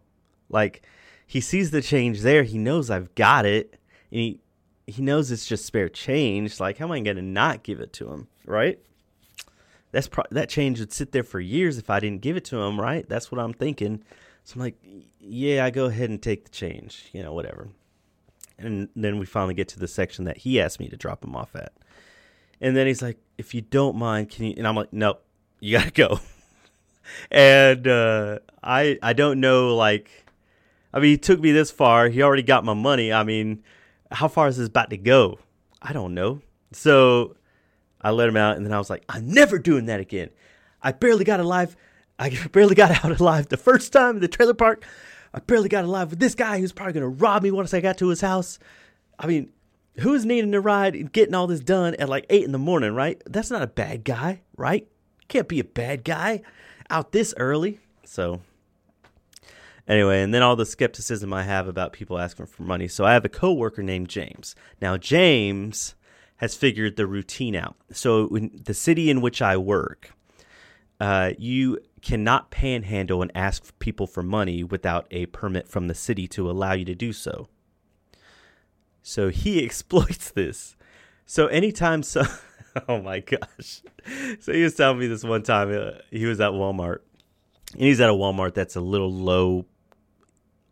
Like 0.49 0.83
he 1.25 1.41
sees 1.41 1.71
the 1.71 1.81
change 1.81 2.21
there, 2.21 2.43
he 2.43 2.57
knows 2.57 2.89
I've 2.89 3.13
got 3.15 3.45
it, 3.45 3.79
and 4.11 4.19
he 4.19 4.39
he 4.85 5.01
knows 5.01 5.31
it's 5.31 5.47
just 5.47 5.65
spare 5.65 5.89
change. 5.89 6.59
Like 6.59 6.77
how 6.77 6.85
am 6.85 6.91
I 6.91 6.99
gonna 6.99 7.21
not 7.21 7.63
give 7.63 7.79
it 7.79 7.93
to 7.93 8.11
him? 8.11 8.27
Right? 8.45 8.79
That's 9.91 10.07
pro- 10.07 10.25
that 10.31 10.49
change 10.49 10.79
would 10.79 10.91
sit 10.91 11.11
there 11.11 11.23
for 11.23 11.39
years 11.39 11.77
if 11.77 11.89
I 11.89 11.99
didn't 11.99 12.21
give 12.21 12.35
it 12.35 12.45
to 12.45 12.57
him. 12.57 12.79
Right? 12.79 13.07
That's 13.07 13.31
what 13.31 13.39
I'm 13.39 13.53
thinking. 13.53 14.03
So 14.43 14.55
I'm 14.55 14.61
like, 14.61 14.75
yeah, 15.19 15.65
I 15.65 15.71
go 15.71 15.85
ahead 15.85 16.09
and 16.09 16.21
take 16.21 16.45
the 16.45 16.51
change. 16.51 17.09
You 17.13 17.23
know, 17.23 17.33
whatever. 17.33 17.69
And 18.59 18.89
then 18.95 19.19
we 19.19 19.25
finally 19.25 19.53
get 19.53 19.67
to 19.69 19.79
the 19.79 19.87
section 19.87 20.25
that 20.25 20.37
he 20.37 20.59
asked 20.59 20.79
me 20.79 20.89
to 20.89 20.97
drop 20.97 21.23
him 21.23 21.35
off 21.35 21.55
at. 21.55 21.73
And 22.59 22.75
then 22.75 22.87
he's 22.87 23.01
like, 23.01 23.17
if 23.37 23.53
you 23.53 23.61
don't 23.61 23.95
mind, 23.95 24.31
can 24.31 24.45
you? 24.45 24.55
And 24.57 24.67
I'm 24.67 24.75
like, 24.75 24.91
nope, 24.91 25.23
you 25.59 25.77
gotta 25.77 25.91
go. 25.91 26.19
and 27.31 27.87
uh, 27.87 28.39
I 28.63 28.97
I 29.01 29.13
don't 29.13 29.39
know 29.39 29.75
like 29.75 30.09
I 30.93 30.99
mean 30.99 31.11
he 31.11 31.17
took 31.17 31.39
me 31.39 31.51
this 31.51 31.71
far. 31.71 32.09
He 32.09 32.21
already 32.21 32.43
got 32.43 32.65
my 32.65 32.73
money. 32.73 33.11
I 33.11 33.23
mean, 33.23 33.63
how 34.11 34.27
far 34.27 34.47
is 34.47 34.57
this 34.57 34.67
about 34.67 34.89
to 34.91 34.97
go? 34.97 35.39
I 35.81 35.93
don't 35.93 36.13
know. 36.13 36.41
So 36.71 37.35
I 38.01 38.11
let 38.11 38.29
him 38.29 38.37
out, 38.37 38.57
and 38.57 38.65
then 38.65 38.73
I 38.73 38.77
was 38.77 38.89
like, 38.89 39.03
I'm 39.09 39.31
never 39.31 39.57
doing 39.57 39.85
that 39.85 39.99
again. 39.99 40.29
I 40.81 40.91
barely 40.91 41.23
got 41.23 41.39
alive. 41.39 41.75
I 42.19 42.29
barely 42.51 42.75
got 42.75 43.03
out 43.03 43.19
alive 43.19 43.49
the 43.49 43.57
first 43.57 43.93
time 43.93 44.15
in 44.15 44.21
the 44.21 44.27
trailer 44.27 44.53
park. 44.53 44.85
I 45.33 45.39
barely 45.39 45.69
got 45.69 45.83
alive 45.83 46.09
with 46.09 46.19
this 46.19 46.35
guy 46.35 46.59
who's 46.59 46.71
probably 46.71 46.93
gonna 46.93 47.09
rob 47.09 47.43
me 47.43 47.51
once 47.51 47.73
I 47.73 47.81
got 47.81 47.97
to 47.99 48.07
his 48.07 48.21
house. 48.21 48.59
I 49.19 49.27
mean, 49.27 49.49
who's 49.99 50.25
needing 50.25 50.53
a 50.53 50.61
ride 50.61 50.95
and 50.95 51.11
getting 51.11 51.35
all 51.35 51.47
this 51.47 51.59
done 51.59 51.95
at 51.95 52.09
like 52.09 52.25
eight 52.29 52.43
in 52.43 52.51
the 52.51 52.57
morning, 52.57 52.93
right? 52.93 53.21
That's 53.25 53.51
not 53.51 53.61
a 53.61 53.67
bad 53.67 54.03
guy, 54.03 54.41
right? 54.55 54.87
Can't 55.27 55.47
be 55.47 55.59
a 55.59 55.65
bad 55.65 56.03
guy 56.03 56.41
out 56.89 57.11
this 57.11 57.33
early. 57.37 57.79
So 58.03 58.41
anyway, 59.87 60.21
and 60.21 60.33
then 60.33 60.43
all 60.43 60.55
the 60.55 60.65
skepticism 60.65 61.33
I 61.33 61.43
have 61.43 61.67
about 61.67 61.93
people 61.93 62.17
asking 62.17 62.47
for 62.47 62.63
money. 62.63 62.87
So 62.87 63.05
I 63.05 63.13
have 63.13 63.25
a 63.25 63.29
coworker 63.29 63.83
named 63.83 64.09
James. 64.09 64.55
Now 64.81 64.97
James 64.97 65.95
has 66.37 66.55
figured 66.55 66.95
the 66.95 67.07
routine 67.07 67.55
out. 67.55 67.75
So 67.91 68.27
in 68.35 68.61
the 68.65 68.73
city 68.73 69.09
in 69.09 69.21
which 69.21 69.41
I 69.41 69.57
work, 69.57 70.11
uh, 70.99 71.31
you 71.37 71.79
cannot 72.01 72.51
panhandle 72.51 73.21
and 73.21 73.31
ask 73.35 73.77
people 73.79 74.07
for 74.07 74.23
money 74.23 74.63
without 74.63 75.07
a 75.11 75.25
permit 75.27 75.67
from 75.67 75.87
the 75.87 75.95
city 75.95 76.27
to 76.29 76.49
allow 76.49 76.73
you 76.73 76.85
to 76.85 76.95
do 76.95 77.11
so. 77.11 77.47
So 79.01 79.29
he 79.29 79.63
exploits 79.65 80.31
this. 80.31 80.75
So 81.25 81.47
anytime 81.47 82.03
so 82.03 82.23
oh 82.87 83.01
my 83.01 83.19
gosh. 83.19 83.81
So 84.39 84.53
he 84.53 84.63
was 84.63 84.75
telling 84.75 84.99
me 84.99 85.07
this 85.07 85.23
one 85.23 85.43
time. 85.43 85.71
Uh, 85.71 85.99
he 86.11 86.25
was 86.25 86.39
at 86.39 86.51
Walmart, 86.51 86.99
and 87.73 87.81
he's 87.81 87.99
at 88.01 88.09
a 88.09 88.13
Walmart 88.13 88.53
that's 88.53 88.75
a 88.75 88.81
little 88.81 89.11
low, 89.11 89.65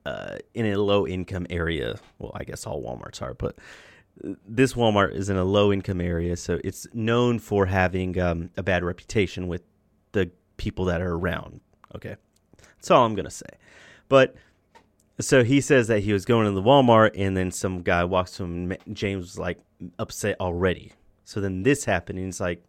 uh, 0.06 0.38
in 0.54 0.66
a 0.66 0.78
low 0.78 1.08
income 1.08 1.48
area. 1.50 1.96
Well, 2.20 2.32
I 2.36 2.44
guess 2.44 2.66
all 2.66 2.82
Walmarts 2.82 3.22
are, 3.22 3.34
but 3.34 3.56
this 4.48 4.74
Walmart 4.74 5.14
is 5.14 5.30
in 5.30 5.38
a 5.38 5.44
low 5.44 5.74
income 5.74 6.02
area, 6.02 6.36
so 6.38 6.60
it's 6.64 6.88
known 6.94 7.40
for 7.40 7.66
having 7.66 8.20
um, 8.20 8.50
a 8.58 8.64
bad 8.64 8.84
reputation 8.84 9.48
with 9.48 9.64
the 10.14 10.32
people 10.58 10.86
that 10.86 11.02
are 11.02 11.14
around. 11.14 11.62
Okay, 11.96 12.16
that's 12.78 12.92
all 12.92 13.06
I'm 13.06 13.16
gonna 13.16 13.30
say. 13.30 13.50
But 14.08 14.36
so 15.20 15.44
he 15.44 15.62
says 15.62 15.88
that 15.88 16.02
he 16.02 16.14
was 16.14 16.26
going 16.26 16.46
to 16.46 16.52
the 16.52 16.62
Walmart, 16.62 17.12
and 17.16 17.36
then 17.36 17.52
some 17.52 17.82
guy 17.82 18.04
walks 18.04 18.32
to 18.38 18.44
him. 18.44 18.74
James 18.94 19.24
was 19.24 19.40
like 19.40 19.60
upset 20.00 20.40
already 20.40 20.92
so 21.26 21.42
then 21.42 21.64
this 21.64 21.84
happened, 21.86 22.18
and 22.18 22.28
he's 22.28 22.40
like, 22.40 22.64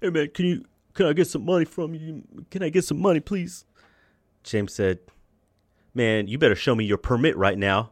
"Hey 0.00 0.10
man, 0.10 0.28
can 0.32 0.46
you 0.46 0.64
can 0.94 1.06
I 1.06 1.12
get 1.12 1.26
some 1.26 1.44
money 1.44 1.64
from 1.64 1.94
you? 1.94 2.22
Can 2.50 2.62
I 2.62 2.68
get 2.68 2.84
some 2.84 3.00
money, 3.00 3.20
please?" 3.20 3.64
James 4.44 4.72
said, 4.72 5.00
"Man, 5.94 6.28
you 6.28 6.38
better 6.38 6.54
show 6.54 6.74
me 6.74 6.84
your 6.84 6.98
permit 6.98 7.36
right 7.36 7.58
now." 7.58 7.90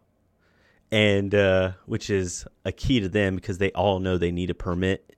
And 0.92 1.34
uh, 1.34 1.72
which 1.86 2.10
is 2.10 2.46
a 2.64 2.70
key 2.70 3.00
to 3.00 3.08
them 3.08 3.34
because 3.34 3.58
they 3.58 3.72
all 3.72 3.98
know 3.98 4.18
they 4.18 4.30
need 4.30 4.50
a 4.50 4.54
permit. 4.54 5.12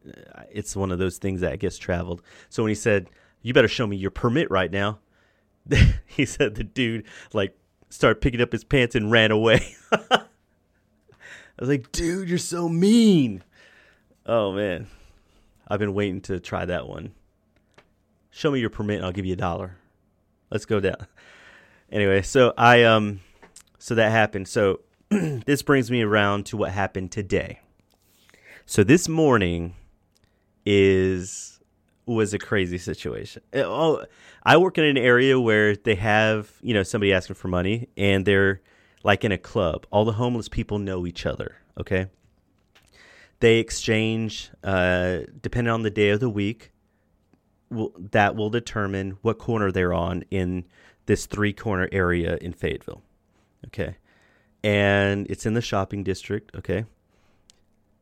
It's 0.50 0.75
one 0.75 0.90
of 0.90 0.99
those 0.99 1.18
things 1.18 1.42
that 1.42 1.59
gets 1.59 1.76
traveled. 1.76 2.23
So 2.49 2.62
when 2.62 2.71
he 2.71 2.75
said, 2.75 3.11
"You 3.42 3.52
better 3.52 3.68
show 3.68 3.87
me 3.87 3.97
your 3.97 4.11
permit 4.11 4.50
right 4.50 4.71
now," 4.71 5.00
he 6.07 6.25
said 6.25 6.54
the 6.54 6.64
dude 6.64 7.04
like 7.35 7.54
started 7.90 8.21
picking 8.21 8.40
up 8.40 8.52
his 8.52 8.64
pants 8.64 8.95
and 8.95 9.11
ran 9.11 9.30
away. 9.30 9.76
I 11.59 11.62
was 11.62 11.68
like, 11.68 11.90
dude, 11.90 12.28
you're 12.28 12.38
so 12.38 12.68
mean. 12.68 13.42
Oh 14.29 14.53
man, 14.53 14.89
I've 15.67 15.79
been 15.79 15.95
waiting 15.95 16.21
to 16.23 16.39
try 16.39 16.67
that 16.67 16.87
one. 16.87 17.13
Show 18.31 18.51
me 18.51 18.61
your 18.61 18.69
permit 18.69 18.97
and 18.97 19.07
I'll 19.07 19.13
give 19.13 19.25
you 19.25 19.33
a 19.33 19.37
dollar. 19.37 19.79
Let's 20.51 20.67
go 20.67 20.81
down. 20.81 21.07
Anyway, 21.91 22.21
so 22.21 22.53
I 22.59 22.83
um 22.85 23.21
so 23.79 23.95
that 23.95 24.13
happened. 24.13 24.47
So 24.47 24.81
this 25.09 25.63
brings 25.63 25.91
me 25.91 26.03
around 26.03 26.45
to 26.47 26.59
what 26.59 26.73
happened 26.73 27.11
today. 27.11 27.61
So 28.67 28.85
this 28.85 29.09
morning 29.09 29.75
is 30.67 31.59
was 32.05 32.35
a 32.35 32.39
crazy 32.39 32.77
situation. 32.77 33.41
Uh, 33.55 33.61
oh, 33.61 34.05
I 34.43 34.59
work 34.59 34.77
in 34.77 34.85
an 34.85 34.99
area 34.99 35.41
where 35.41 35.75
they 35.75 35.95
have, 35.95 36.53
you 36.61 36.75
know, 36.75 36.83
somebody 36.83 37.15
asking 37.15 37.37
for 37.37 37.49
money 37.49 37.89
and 37.97 38.27
they're 38.27 38.61
like 39.03 39.25
in 39.25 39.33
a 39.33 39.39
club. 39.39 39.87
All 39.91 40.05
the 40.05 40.13
homeless 40.13 40.51
people 40.51 40.79
know 40.79 41.07
each 41.07 41.25
other, 41.25 41.57
okay? 41.81 42.09
They 43.40 43.59
exchange 43.59 44.50
uh 44.64 45.21
depending 45.40 45.73
on 45.73 45.83
the 45.83 45.90
day 45.90 46.11
of 46.11 46.21
the 46.21 46.30
week 46.30 46.73
will, 47.71 47.92
that 48.12 48.37
will 48.37 48.50
determine 48.50 49.18
what 49.23 49.38
corner 49.38 49.71
they're 49.71 49.92
on 49.92 50.25
in 50.30 50.64
this 51.07 51.26
three 51.26 51.52
corner 51.52 51.88
area 51.92 52.37
in 52.40 52.52
Fayetteville. 52.52 53.02
Okay. 53.66 53.97
And 54.62 55.26
it's 55.30 55.47
in 55.47 55.54
the 55.54 55.62
shopping 55.62 56.02
district. 56.02 56.54
Okay. 56.54 56.85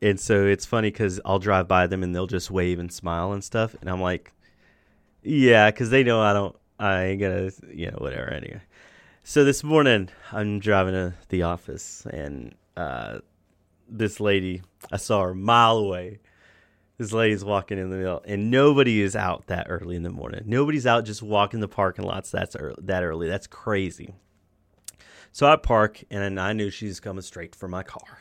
And 0.02 0.20
so 0.20 0.44
it's 0.46 0.66
funny 0.66 0.90
because 0.90 1.20
I'll 1.24 1.38
drive 1.38 1.68
by 1.68 1.86
them 1.86 2.02
and 2.02 2.14
they'll 2.14 2.26
just 2.26 2.50
wave 2.50 2.78
and 2.78 2.92
smile 2.92 3.32
and 3.32 3.42
stuff. 3.42 3.74
And 3.80 3.88
I'm 3.88 4.00
like, 4.00 4.32
yeah, 5.22 5.70
because 5.70 5.90
they 5.90 6.04
know 6.04 6.20
I 6.20 6.32
don't, 6.32 6.56
I 6.78 7.04
ain't 7.04 7.20
gonna, 7.20 7.50
you 7.72 7.90
know, 7.90 7.98
whatever. 7.98 8.30
Anyway. 8.30 8.60
So 9.24 9.42
this 9.44 9.64
morning 9.64 10.10
I'm 10.32 10.58
driving 10.58 10.92
to 10.94 11.14
the 11.30 11.42
office 11.42 12.06
and 12.06 12.54
uh, 12.76 13.18
this 13.88 14.20
lady, 14.20 14.62
I 14.90 14.96
saw 14.96 15.22
her 15.22 15.30
a 15.30 15.34
mile 15.34 15.78
away 15.78 16.20
this 16.98 17.12
lady's 17.12 17.44
walking 17.44 17.78
in 17.78 17.90
the 17.90 17.96
middle, 17.96 18.22
and 18.24 18.50
nobody 18.50 19.02
is 19.02 19.14
out 19.14 19.48
that 19.48 19.66
early 19.68 19.96
in 19.96 20.02
the 20.02 20.10
morning. 20.10 20.42
Nobody's 20.46 20.86
out 20.86 21.04
just 21.04 21.22
walking 21.22 21.60
the 21.60 21.68
parking 21.68 22.06
lots 22.06 22.30
that's 22.30 22.56
early, 22.56 22.76
that 22.82 23.04
early. 23.04 23.28
That's 23.28 23.46
crazy. 23.46 24.14
So 25.30 25.46
I 25.46 25.56
park, 25.56 26.02
and 26.10 26.40
I 26.40 26.54
knew 26.54 26.70
she's 26.70 26.98
coming 26.98 27.20
straight 27.20 27.54
for 27.54 27.68
my 27.68 27.82
car. 27.82 28.20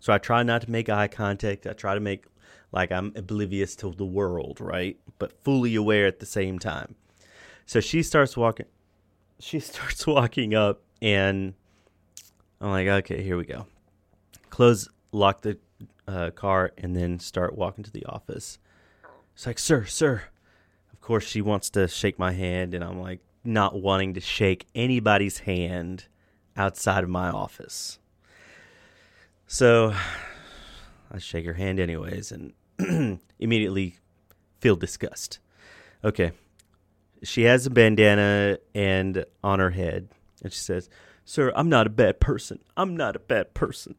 So 0.00 0.12
I 0.12 0.18
try 0.18 0.42
not 0.42 0.62
to 0.62 0.70
make 0.70 0.88
eye 0.88 1.06
contact. 1.06 1.66
I 1.66 1.72
try 1.72 1.94
to 1.94 2.00
make 2.00 2.24
like 2.72 2.90
I'm 2.90 3.12
oblivious 3.14 3.76
to 3.76 3.92
the 3.92 4.04
world, 4.04 4.60
right? 4.60 4.98
But 5.20 5.44
fully 5.44 5.76
aware 5.76 6.06
at 6.06 6.18
the 6.18 6.26
same 6.26 6.58
time. 6.58 6.96
So 7.64 7.78
she 7.78 8.02
starts 8.02 8.36
walking. 8.36 8.66
She 9.38 9.60
starts 9.60 10.04
walking 10.04 10.54
up, 10.54 10.82
and 11.00 11.54
I'm 12.60 12.70
like, 12.70 12.88
okay, 12.88 13.22
here 13.22 13.36
we 13.36 13.44
go. 13.44 13.66
Close, 14.50 14.88
lock 15.12 15.42
the 15.42 15.58
uh, 16.08 16.30
car 16.30 16.72
and 16.78 16.94
then 16.94 17.18
start 17.18 17.56
walking 17.56 17.84
to 17.84 17.90
the 17.90 18.04
office. 18.06 18.58
It's 19.34 19.46
like, 19.46 19.58
sir, 19.58 19.84
sir. 19.84 20.22
Of 20.92 21.00
course, 21.00 21.26
she 21.26 21.42
wants 21.42 21.70
to 21.70 21.88
shake 21.88 22.18
my 22.18 22.32
hand, 22.32 22.74
and 22.74 22.82
I'm 22.82 23.00
like, 23.00 23.20
not 23.44 23.80
wanting 23.80 24.14
to 24.14 24.20
shake 24.20 24.66
anybody's 24.74 25.40
hand 25.40 26.06
outside 26.56 27.04
of 27.04 27.10
my 27.10 27.28
office. 27.28 27.98
So 29.46 29.94
I 31.10 31.18
shake 31.18 31.46
her 31.46 31.54
hand 31.54 31.78
anyways 31.78 32.32
and 32.32 32.52
immediately 33.38 33.96
feel 34.60 34.76
disgust. 34.76 35.38
Okay. 36.02 36.32
She 37.22 37.42
has 37.42 37.66
a 37.66 37.70
bandana 37.70 38.58
and 38.74 39.24
on 39.42 39.58
her 39.58 39.70
head 39.70 40.08
and 40.42 40.52
she 40.52 40.58
says, 40.58 40.90
"Sir, 41.24 41.52
I'm 41.56 41.68
not 41.68 41.86
a 41.86 41.90
bad 41.90 42.20
person. 42.20 42.58
I'm 42.76 42.96
not 42.96 43.16
a 43.16 43.20
bad 43.20 43.54
person." 43.54 43.94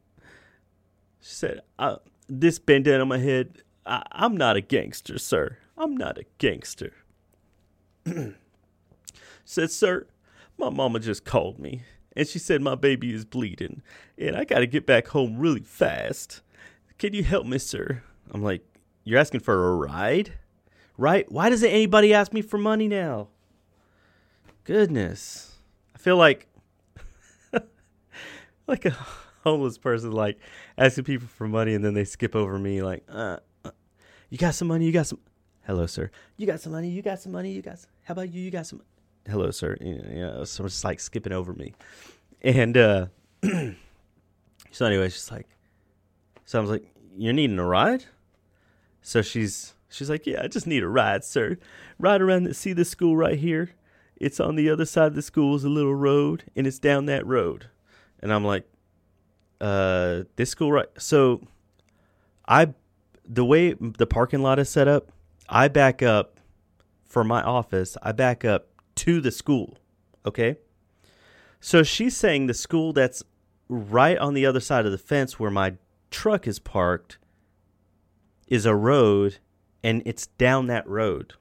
She 1.20 1.34
said, 1.34 1.60
This 2.28 2.58
bandana 2.58 3.02
on 3.02 3.08
my 3.08 3.18
head, 3.18 3.62
I- 3.86 4.04
I'm 4.12 4.36
not 4.36 4.56
a 4.56 4.60
gangster, 4.60 5.18
sir. 5.18 5.58
I'm 5.76 5.96
not 5.96 6.18
a 6.18 6.24
gangster. 6.38 6.92
said, 9.44 9.70
Sir, 9.70 10.06
my 10.58 10.70
mama 10.70 11.00
just 11.00 11.24
called 11.24 11.58
me 11.58 11.82
and 12.16 12.26
she 12.26 12.38
said 12.38 12.60
my 12.60 12.74
baby 12.74 13.12
is 13.14 13.24
bleeding 13.24 13.82
and 14.16 14.36
I 14.36 14.44
got 14.44 14.58
to 14.58 14.66
get 14.66 14.86
back 14.86 15.08
home 15.08 15.38
really 15.38 15.60
fast. 15.60 16.40
Can 16.98 17.14
you 17.14 17.22
help 17.22 17.46
me, 17.46 17.58
sir? 17.58 18.02
I'm 18.32 18.42
like, 18.42 18.62
You're 19.04 19.20
asking 19.20 19.40
for 19.40 19.72
a 19.72 19.76
ride? 19.76 20.32
Right? 20.96 21.30
Why 21.30 21.48
doesn't 21.48 21.68
anybody 21.70 22.12
ask 22.12 22.32
me 22.32 22.42
for 22.42 22.58
money 22.58 22.88
now? 22.88 23.28
Goodness. 24.64 25.56
I 25.94 25.98
feel 25.98 26.16
like 26.16 26.46
like 28.66 28.84
a 28.84 28.96
homeless 29.48 29.78
person 29.78 30.12
like 30.12 30.38
asking 30.76 31.04
people 31.04 31.26
for 31.26 31.48
money 31.48 31.74
and 31.74 31.84
then 31.84 31.94
they 31.94 32.04
skip 32.04 32.36
over 32.36 32.58
me 32.58 32.82
like 32.82 33.04
uh, 33.08 33.38
uh, 33.64 33.70
you 34.28 34.36
got 34.36 34.54
some 34.54 34.68
money? 34.68 34.84
You 34.84 34.92
got 34.92 35.06
some 35.06 35.20
hello 35.66 35.86
sir. 35.86 36.10
You 36.36 36.46
got 36.46 36.60
some 36.60 36.72
money? 36.72 36.88
You 36.88 37.02
got 37.02 37.20
some 37.20 37.32
money? 37.32 37.52
You 37.52 37.62
got 37.62 37.78
some... 37.78 37.90
how 38.04 38.12
about 38.12 38.32
you? 38.32 38.42
You 38.42 38.50
got 38.50 38.66
some 38.66 38.82
hello 39.26 39.50
sir. 39.50 39.76
You 39.80 39.94
know 39.96 40.44
so 40.44 40.64
just 40.64 40.84
like 40.84 41.00
skipping 41.00 41.32
over 41.32 41.52
me. 41.52 41.74
And 42.42 42.76
uh 42.76 43.06
so 44.70 44.86
anyway 44.86 45.08
she's 45.08 45.30
like 45.30 45.46
so 46.44 46.58
i 46.58 46.60
was 46.60 46.70
like 46.70 46.84
you're 47.16 47.32
needing 47.32 47.58
a 47.58 47.64
ride? 47.64 48.04
So 49.00 49.22
she's 49.22 49.74
she's 49.88 50.10
like 50.10 50.26
yeah 50.26 50.42
i 50.42 50.48
just 50.48 50.66
need 50.66 50.82
a 50.82 50.88
ride 50.88 51.24
sir. 51.24 51.56
Ride 51.98 52.20
around 52.20 52.44
the, 52.44 52.54
see 52.54 52.74
this 52.74 52.90
school 52.90 53.16
right 53.16 53.38
here. 53.38 53.70
It's 54.16 54.40
on 54.40 54.56
the 54.56 54.68
other 54.68 54.84
side 54.84 55.06
of 55.06 55.14
the 55.14 55.22
school. 55.22 55.54
Is 55.54 55.64
a 55.64 55.68
little 55.68 55.94
road 55.94 56.44
and 56.54 56.66
it's 56.66 56.78
down 56.78 57.06
that 57.06 57.26
road. 57.26 57.66
And 58.20 58.32
i'm 58.32 58.44
like 58.44 58.68
uh 59.60 60.22
this 60.36 60.50
school 60.50 60.70
right 60.70 60.88
so 60.98 61.40
I 62.48 62.72
the 63.28 63.44
way 63.44 63.74
the 63.74 64.06
parking 64.06 64.42
lot 64.42 64.58
is 64.58 64.70
set 64.70 64.88
up, 64.88 65.12
I 65.48 65.68
back 65.68 66.02
up 66.02 66.40
for 67.04 67.22
my 67.22 67.42
office, 67.42 67.96
I 68.02 68.12
back 68.12 68.44
up 68.44 68.68
to 68.96 69.20
the 69.20 69.30
school. 69.30 69.76
Okay? 70.24 70.56
So 71.60 71.82
she's 71.82 72.16
saying 72.16 72.46
the 72.46 72.54
school 72.54 72.92
that's 72.92 73.22
right 73.68 74.16
on 74.16 74.32
the 74.32 74.46
other 74.46 74.60
side 74.60 74.86
of 74.86 74.92
the 74.92 74.98
fence 74.98 75.38
where 75.38 75.50
my 75.50 75.74
truck 76.10 76.46
is 76.46 76.58
parked 76.58 77.18
is 78.46 78.64
a 78.64 78.74
road 78.74 79.38
and 79.84 80.02
it's 80.06 80.26
down 80.26 80.68
that 80.68 80.88
road. 80.88 81.34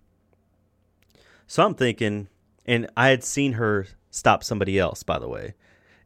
So 1.47 1.65
I'm 1.65 1.75
thinking 1.75 2.27
and 2.65 2.89
I 2.97 3.07
had 3.09 3.23
seen 3.23 3.53
her 3.53 3.87
stop 4.11 4.43
somebody 4.43 4.77
else 4.77 5.03
by 5.03 5.19
the 5.19 5.29
way 5.29 5.53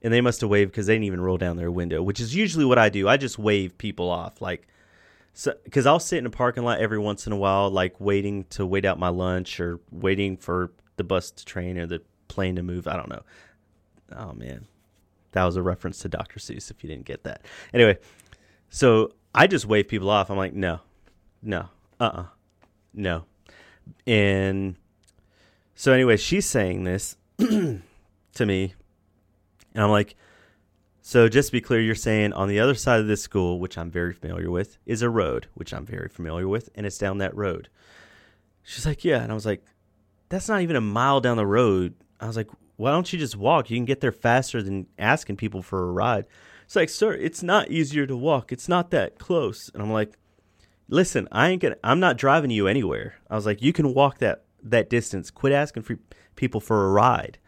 and 0.02 0.14
they 0.14 0.22
must 0.22 0.42
have 0.42 0.50
waved 0.50 0.72
because 0.72 0.88
they 0.88 0.96
didn't 0.96 1.06
even 1.06 1.22
roll 1.22 1.38
down 1.38 1.58
their 1.58 1.72
window, 1.72 2.02
which 2.02 2.20
is 2.20 2.36
usually 2.36 2.66
what 2.66 2.78
I 2.78 2.90
do. 2.90 3.08
I 3.08 3.18
just 3.18 3.38
wave 3.38 3.78
people 3.78 4.10
off, 4.10 4.42
like, 4.42 4.68
so 5.34 5.54
because 5.64 5.86
I'll 5.86 6.00
sit 6.00 6.18
in 6.18 6.26
a 6.26 6.32
parking 6.32 6.64
lot 6.64 6.80
every 6.80 7.00
once 7.00 7.26
in 7.26 7.34
a 7.34 7.38
while, 7.38 7.70
like 7.70 8.00
waiting 8.00 8.46
to 8.52 8.66
wait 8.66 8.84
out 8.84 9.00
my 9.00 9.08
lunch 9.08 9.60
or 9.60 9.80
waiting 9.92 10.36
for 10.36 10.72
the 10.98 11.04
bus 11.04 11.32
to 11.32 11.46
train 11.46 11.78
or 11.78 11.88
the 11.88 12.02
plane 12.28 12.58
to 12.58 12.64
move. 12.64 12.88
I 12.88 12.98
don't 12.98 13.10
know. 13.10 13.24
Oh 14.16 14.34
man, 14.34 14.68
that 15.32 15.46
was 15.46 15.56
a 15.56 15.62
reference 15.62 16.00
to 16.00 16.10
Dr. 16.10 16.40
Seuss. 16.40 16.70
If 16.70 16.84
you 16.84 16.90
didn't 16.90 17.06
get 17.06 17.24
that, 17.24 17.46
anyway. 17.74 17.98
So 18.70 19.14
I 19.34 19.48
just 19.48 19.66
wave 19.66 19.88
people 19.88 20.10
off. 20.10 20.30
I'm 20.30 20.38
like, 20.38 20.54
no, 20.54 20.80
no, 21.42 21.70
uh, 22.00 22.04
uh-uh, 22.04 22.22
uh 22.22 22.26
no, 22.94 23.24
and 24.06 24.76
so 25.76 25.94
anyway, 25.94 26.18
she's 26.18 26.46
saying 26.46 26.84
this 26.84 27.16
to 27.38 27.82
me 28.46 28.74
and 29.74 29.84
I'm 29.84 29.90
like, 29.90 30.16
so 31.02 31.28
just 31.28 31.50
to 31.50 31.54
be 31.54 31.62
clear, 31.62 31.82
you're 31.82 31.96
saying 31.96 32.34
on 32.34 32.48
the 32.48 32.60
other 32.60 32.76
side 32.76 33.00
of 33.00 33.08
this 33.08 33.24
school, 33.24 33.60
which 33.60 33.78
I'm 33.78 33.90
very 33.90 34.14
familiar 34.14 34.52
with, 34.52 34.78
is 34.86 35.02
a 35.02 35.10
road, 35.10 35.48
which 35.56 35.74
I'm 35.74 35.86
very 35.86 36.10
familiar 36.10 36.48
with, 36.48 36.70
and 36.76 36.86
it's 36.86 36.98
down 36.98 37.18
that 37.18 37.36
road. 37.36 37.70
She's 38.64 38.86
like, 38.86 39.04
yeah. 39.04 39.22
And 39.22 39.32
I 39.32 39.36
was 39.36 39.46
like, 39.46 39.64
that's 40.30 40.48
not 40.48 40.62
even 40.62 40.76
a 40.76 40.82
mile 40.82 41.20
down 41.20 41.38
the 41.38 41.46
road. 41.46 41.96
I 42.20 42.28
was 42.28 42.38
like, 42.38 42.50
why 42.78 42.92
don't 42.92 43.12
you 43.12 43.18
just 43.18 43.36
walk? 43.36 43.70
You 43.70 43.78
can 43.78 43.86
get 43.86 44.02
there 44.02 44.12
faster 44.12 44.62
than 44.62 44.88
asking 45.00 45.38
people 45.38 45.62
for 45.62 45.88
a 45.88 45.92
ride. 45.92 46.26
It's 46.66 46.76
like, 46.76 46.90
sir, 46.90 47.14
it's 47.14 47.44
not 47.44 47.70
easier 47.70 48.06
to 48.06 48.16
walk. 48.16 48.52
It's 48.52 48.70
not 48.70 48.92
that 48.92 49.20
close. 49.20 49.70
And 49.74 49.84
I'm 49.84 49.92
like, 49.92 50.18
listen, 50.88 51.28
I 51.32 51.50
ain't 51.50 51.62
gonna. 51.62 51.78
I'm 51.84 52.00
not 52.00 52.18
driving 52.18 52.52
you 52.52 52.68
anywhere. 52.68 53.16
I 53.30 53.36
was 53.36 53.46
like, 53.46 53.62
you 53.62 53.74
can 53.74 53.94
walk 53.94 54.20
that 54.20 54.46
that 54.64 54.90
distance. 54.90 55.32
Quit 55.32 55.52
asking 55.52 55.84
for 55.84 55.98
people 56.36 56.62
for 56.62 56.86
a 56.88 56.92
ride. 56.92 57.40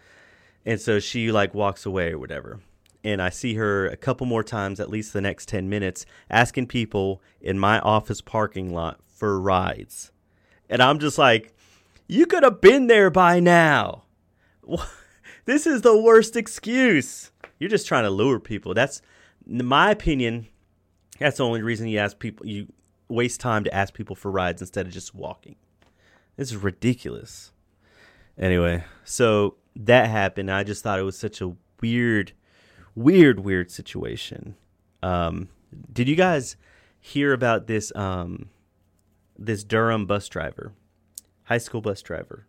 And 0.65 0.79
so 0.79 1.00
she 1.00 1.32
like 1.32 1.53
walks 1.53 1.86
away 1.86 2.12
or 2.12 2.20
whatever. 2.20 2.60
And 3.03 3.22
I 3.22 3.29
see 3.29 3.55
her 3.55 3.88
a 3.88 3.98
couple 3.98 4.25
more 4.25 4.43
times, 4.43 4.79
at 4.79 4.89
least 4.89 5.12
the 5.12 5.22
next 5.22 5.50
10 5.50 5.67
minutes, 5.70 6.05
asking 6.29 6.67
people 6.67 7.22
in 7.41 7.60
my 7.60 7.79
office 7.79 8.22
parking 8.22 8.74
lot 8.74 9.00
for 9.08 9.39
rides. 9.39 10.12
And 10.70 10.82
I'm 10.82 11.00
just 11.00 11.17
like, 11.17 11.53
you 12.08 12.25
could 12.25 12.43
have 12.43 12.62
been 12.62 12.88
there 12.88 13.10
by 13.10 13.39
now. 13.39 14.03
This 15.46 15.67
is 15.67 15.82
the 15.82 15.98
worst 15.98 16.36
excuse. 16.36 17.32
You're 17.60 17.70
just 17.70 17.88
trying 17.88 18.03
to 18.03 18.10
lure 18.10 18.39
people. 18.39 18.74
That's, 18.74 19.01
my 19.46 19.91
opinion, 19.91 20.48
that's 21.20 21.38
the 21.38 21.46
only 21.46 21.62
reason 21.62 21.88
you 21.88 22.00
ask 22.00 22.17
people, 22.17 22.46
you 22.46 22.67
waste 23.10 23.41
time 23.41 23.65
to 23.65 23.74
ask 23.74 23.93
people 23.93 24.15
for 24.15 24.32
rides 24.32 24.62
instead 24.62 24.88
of 24.88 24.93
just 24.93 25.13
walking. 25.13 25.55
This 26.38 26.50
is 26.50 26.58
ridiculous. 26.58 27.51
Anyway, 28.38 28.86
so 29.03 29.55
that 29.75 30.09
happened. 30.09 30.51
I 30.51 30.63
just 30.63 30.83
thought 30.83 30.99
it 30.99 31.03
was 31.03 31.17
such 31.17 31.41
a 31.41 31.55
weird, 31.81 32.33
weird, 32.95 33.39
weird 33.39 33.71
situation. 33.71 34.55
Um, 35.01 35.49
did 35.91 36.07
you 36.07 36.15
guys 36.15 36.55
hear 36.99 37.33
about 37.33 37.67
this? 37.67 37.91
Um, 37.95 38.49
this 39.37 39.63
Durham 39.63 40.05
bus 40.05 40.27
driver, 40.29 40.73
high 41.43 41.57
school 41.57 41.81
bus 41.81 42.01
driver. 42.01 42.45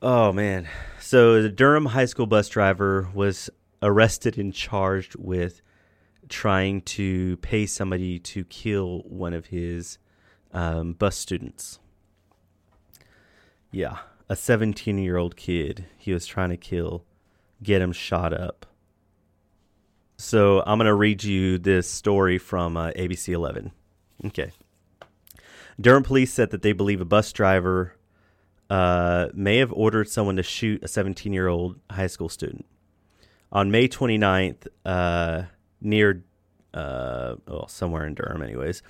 Oh 0.00 0.32
man. 0.32 0.68
So 1.00 1.42
the 1.42 1.48
Durham 1.48 1.86
high 1.86 2.04
school 2.04 2.26
bus 2.26 2.48
driver 2.48 3.08
was 3.14 3.50
arrested 3.82 4.38
and 4.38 4.54
charged 4.54 5.16
with 5.16 5.60
trying 6.28 6.82
to 6.82 7.36
pay 7.38 7.66
somebody 7.66 8.18
to 8.18 8.44
kill 8.44 9.00
one 9.00 9.32
of 9.32 9.46
his 9.46 9.98
um, 10.52 10.92
bus 10.92 11.16
students. 11.16 11.78
Yeah, 13.70 13.98
a 14.28 14.36
17 14.36 14.98
year 14.98 15.16
old 15.16 15.36
kid 15.36 15.86
he 15.96 16.12
was 16.12 16.26
trying 16.26 16.50
to 16.50 16.56
kill, 16.56 17.04
get 17.62 17.82
him 17.82 17.92
shot 17.92 18.32
up. 18.32 18.66
So 20.16 20.62
I'm 20.66 20.78
going 20.78 20.86
to 20.86 20.94
read 20.94 21.22
you 21.22 21.58
this 21.58 21.88
story 21.88 22.38
from 22.38 22.76
uh, 22.76 22.90
ABC 22.90 23.32
11. 23.32 23.70
Okay. 24.26 24.50
Durham 25.80 26.02
police 26.02 26.32
said 26.32 26.50
that 26.50 26.62
they 26.62 26.72
believe 26.72 27.00
a 27.00 27.04
bus 27.04 27.32
driver 27.32 27.94
uh, 28.68 29.28
may 29.32 29.58
have 29.58 29.72
ordered 29.72 30.08
someone 30.08 30.36
to 30.36 30.42
shoot 30.42 30.82
a 30.82 30.88
17 30.88 31.32
year 31.32 31.46
old 31.46 31.78
high 31.90 32.08
school 32.08 32.28
student. 32.28 32.66
On 33.50 33.70
May 33.70 33.88
29th, 33.88 34.66
uh, 34.84 35.44
near, 35.80 36.24
uh, 36.74 37.36
well, 37.46 37.68
somewhere 37.68 38.06
in 38.06 38.14
Durham, 38.14 38.42
anyways, 38.42 38.82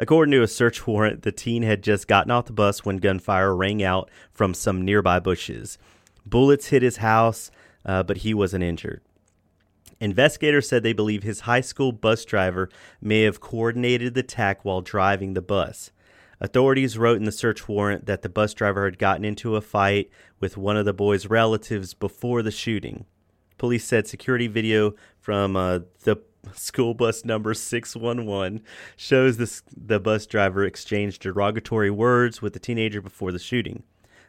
according 0.00 0.32
to 0.32 0.42
a 0.42 0.48
search 0.48 0.86
warrant, 0.86 1.22
the 1.22 1.30
teen 1.30 1.62
had 1.62 1.82
just 1.82 2.08
gotten 2.08 2.30
off 2.32 2.46
the 2.46 2.52
bus 2.52 2.84
when 2.84 2.96
gunfire 2.96 3.54
rang 3.54 3.82
out 3.82 4.10
from 4.32 4.54
some 4.54 4.82
nearby 4.82 5.20
bushes. 5.20 5.78
Bullets 6.24 6.68
hit 6.68 6.82
his 6.82 6.96
house, 6.96 7.50
uh, 7.84 8.02
but 8.02 8.18
he 8.18 8.34
wasn't 8.34 8.64
injured. 8.64 9.02
Investigators 10.00 10.66
said 10.66 10.82
they 10.82 10.94
believe 10.94 11.22
his 11.22 11.40
high 11.40 11.60
school 11.60 11.92
bus 11.92 12.24
driver 12.24 12.70
may 13.02 13.22
have 13.22 13.40
coordinated 13.40 14.14
the 14.14 14.20
attack 14.20 14.64
while 14.64 14.80
driving 14.80 15.34
the 15.34 15.42
bus. 15.42 15.90
Authorities 16.40 16.96
wrote 16.96 17.18
in 17.18 17.24
the 17.24 17.32
search 17.32 17.68
warrant 17.68 18.06
that 18.06 18.22
the 18.22 18.30
bus 18.30 18.54
driver 18.54 18.86
had 18.86 18.98
gotten 18.98 19.26
into 19.26 19.56
a 19.56 19.60
fight 19.60 20.10
with 20.40 20.56
one 20.56 20.78
of 20.78 20.86
the 20.86 20.94
boy's 20.94 21.26
relatives 21.26 21.92
before 21.92 22.42
the 22.42 22.50
shooting. 22.50 23.04
Police 23.58 23.84
said 23.84 24.08
security 24.08 24.46
video 24.46 24.94
from 25.18 25.54
uh, 25.54 25.80
the 26.04 26.16
school 26.54 26.94
bus 26.94 27.24
number 27.24 27.54
611 27.54 28.62
shows 28.96 29.36
this, 29.36 29.62
the 29.76 30.00
bus 30.00 30.26
driver 30.26 30.64
exchanged 30.64 31.22
derogatory 31.22 31.90
words 31.90 32.40
with 32.40 32.52
the 32.52 32.58
teenager 32.58 33.00
before 33.00 33.32
the 33.32 33.38
shooting. 33.38 33.82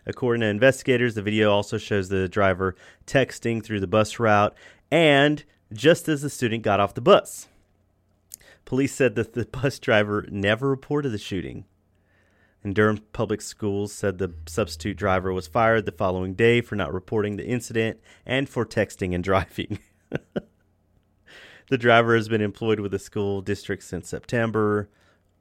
According 0.06 0.42
to 0.42 0.48
investigators, 0.48 1.16
the 1.16 1.22
video 1.22 1.52
also 1.52 1.78
shows 1.78 2.10
the 2.10 2.28
driver 2.28 2.76
texting 3.06 3.64
through 3.64 3.80
the 3.80 3.88
bus 3.88 4.20
route 4.20 4.56
and 4.90 5.44
just 5.74 6.10
as 6.10 6.22
the 6.22 6.30
student 6.30 6.64
got 6.64 6.80
off 6.80 6.96
the 6.96 7.02
bus. 7.02 7.48
Police 8.66 8.94
said 8.94 9.16
that 9.16 9.34
the 9.34 9.46
bus 9.52 9.80
driver 9.80 10.26
never 10.30 10.70
reported 10.70 11.10
the 11.10 11.18
shooting. 11.18 11.66
And 12.64 12.76
Durham 12.76 13.00
Public 13.12 13.42
Schools 13.42 13.92
said 13.92 14.18
the 14.18 14.34
substitute 14.48 14.96
driver 14.96 15.34
was 15.34 15.48
fired 15.48 15.86
the 15.86 15.92
following 15.92 16.36
day 16.36 16.62
for 16.62 16.76
not 16.76 16.94
reporting 16.94 17.38
the 17.38 17.46
incident 17.46 18.00
and 18.26 18.48
for 18.48 18.66
texting 18.66 19.16
and 19.16 19.24
driving. 19.24 19.80
The 21.72 21.78
driver 21.78 22.16
has 22.18 22.28
been 22.28 22.42
employed 22.42 22.82
with 22.82 22.92
the 22.92 23.00
school 23.00 23.40
district 23.40 23.82
since 23.84 24.10
September. 24.10 24.90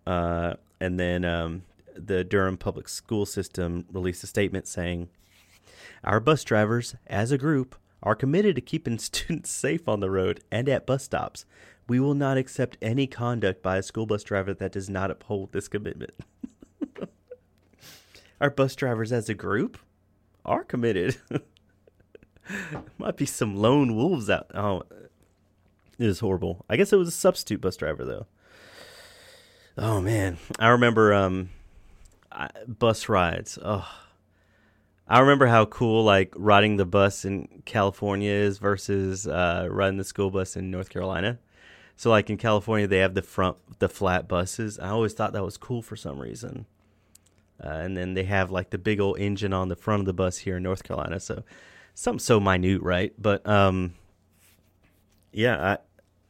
Uh, 0.07 0.55
and 0.81 0.99
then 0.99 1.25
um, 1.25 1.63
the 1.97 2.23
Durham 2.23 2.57
Public 2.57 2.89
School 2.89 3.27
System 3.27 3.85
released 3.93 4.23
a 4.23 4.29
statement 4.29 4.69
saying, 4.69 5.09
Our 6.05 6.21
bus 6.21 6.45
drivers, 6.45 6.95
as 7.09 7.33
a 7.33 7.39
group, 7.39 7.75
are 8.01 8.15
committed 8.15 8.55
to 8.55 8.63
keeping 8.63 8.97
students 9.01 9.51
safe 9.51 9.89
on 9.89 9.99
the 9.99 10.09
road 10.09 10.41
and 10.53 10.69
at 10.69 10.87
bus 10.87 11.03
stops. 11.03 11.47
We 11.89 11.99
will 11.99 12.15
not 12.15 12.39
accept 12.39 12.79
any 12.81 13.09
conduct 13.09 13.61
by 13.61 13.79
a 13.79 13.83
school 13.83 14.07
bus 14.07 14.23
driver 14.23 14.55
that 14.55 14.71
does 14.71 14.89
not 14.89 15.11
uphold 15.11 15.51
this 15.51 15.67
commitment. 15.67 16.13
Our 18.41 18.51
bus 18.51 18.77
drivers 18.77 19.11
as 19.11 19.29
a 19.29 19.35
group 19.35 19.79
are 20.45 20.63
committed. 20.63 21.17
Might 22.99 23.17
be 23.17 23.27
some 23.27 23.57
lone 23.57 23.97
wolves 23.97 24.31
out. 24.31 24.53
Oh, 24.55 24.85
is 26.01 26.21
horrible. 26.21 26.65
I 26.69 26.77
guess 26.77 26.93
it 26.93 26.97
was 26.97 27.09
a 27.09 27.13
substitute 27.13 27.61
bus 27.61 27.77
driver 27.77 28.05
though. 28.05 28.27
Oh 29.79 30.01
man, 30.01 30.39
I 30.59 30.69
remember 30.69 31.13
um, 31.15 31.51
I, 32.33 32.49
bus 32.67 33.09
rides. 33.09 33.59
Oh, 33.63 33.89
I 35.07 35.21
remember 35.21 35.47
how 35.47 35.67
cool 35.67 36.05
like 36.05 36.33
riding 36.37 36.77
the 36.77 36.85
bus 36.85 37.25
in 37.25 37.63
California 37.65 38.31
is 38.31 38.59
versus 38.59 39.27
uh, 39.27 39.67
riding 39.71 39.99
the 39.99 40.05
school 40.05 40.31
bus 40.31 40.57
in 40.57 40.71
North 40.71 40.89
Carolina. 40.89 41.39
So 41.97 42.11
like 42.11 42.31
in 42.31 42.37
California, 42.37 42.87
they 42.87 42.99
have 42.99 43.15
the 43.15 43.23
front, 43.23 43.57
the 43.79 43.89
flat 43.89 44.29
buses. 44.29 44.79
I 44.79 44.89
always 44.89 45.13
thought 45.13 45.33
that 45.35 45.45
was 45.45 45.57
cool 45.57 45.83
for 45.83 45.97
some 45.97 46.19
reason. 46.19 46.67
Uh, 47.63 47.69
and 47.69 47.97
then 47.97 48.15
they 48.15 48.25
have 48.25 48.51
like 48.51 48.71
the 48.71 48.79
big 48.79 49.01
old 49.01 49.19
engine 49.19 49.53
on 49.53 49.69
the 49.69 49.77
front 49.77 50.01
of 50.01 50.07
the 50.07 50.13
bus 50.13 50.39
here 50.39 50.57
in 50.57 50.63
North 50.63 50.83
Carolina. 50.83 51.21
So 51.21 51.43
something 51.95 52.19
so 52.19 52.41
minute, 52.41 52.81
right? 52.81 53.13
But 53.19 53.47
um, 53.47 53.95
yeah, 55.33 55.73
I 55.73 55.79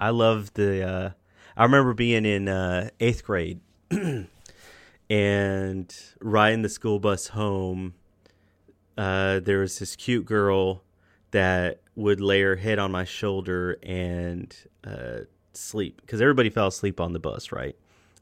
I 0.01 0.11
love 0.11 0.55
the. 0.55 0.83
Uh, 0.83 1.11
I 1.57 1.65
remember 1.65 1.93
being 1.93 2.25
in 2.25 2.49
uh, 2.49 2.89
eighth 3.01 3.23
grade 3.23 3.61
and 5.11 5.97
riding 6.21 6.63
the 6.63 6.69
school 6.71 6.99
bus 6.99 7.29
home. 7.29 7.95
Uh, 8.97 9.41
there 9.41 9.59
was 9.59 9.79
this 9.79 9.95
cute 9.97 10.25
girl 10.25 10.83
that 11.33 11.83
would 11.95 12.21
lay 12.21 12.41
her 12.41 12.57
head 12.57 12.79
on 12.79 12.91
my 12.91 13.05
shoulder 13.05 13.79
and 13.83 14.57
uh, 14.85 15.21
sleep 15.53 16.01
because 16.01 16.21
everybody 16.23 16.49
fell 16.49 16.69
asleep 16.69 16.99
on 16.99 17.13
the 17.13 17.21
bus, 17.21 17.53
right? 17.53 17.77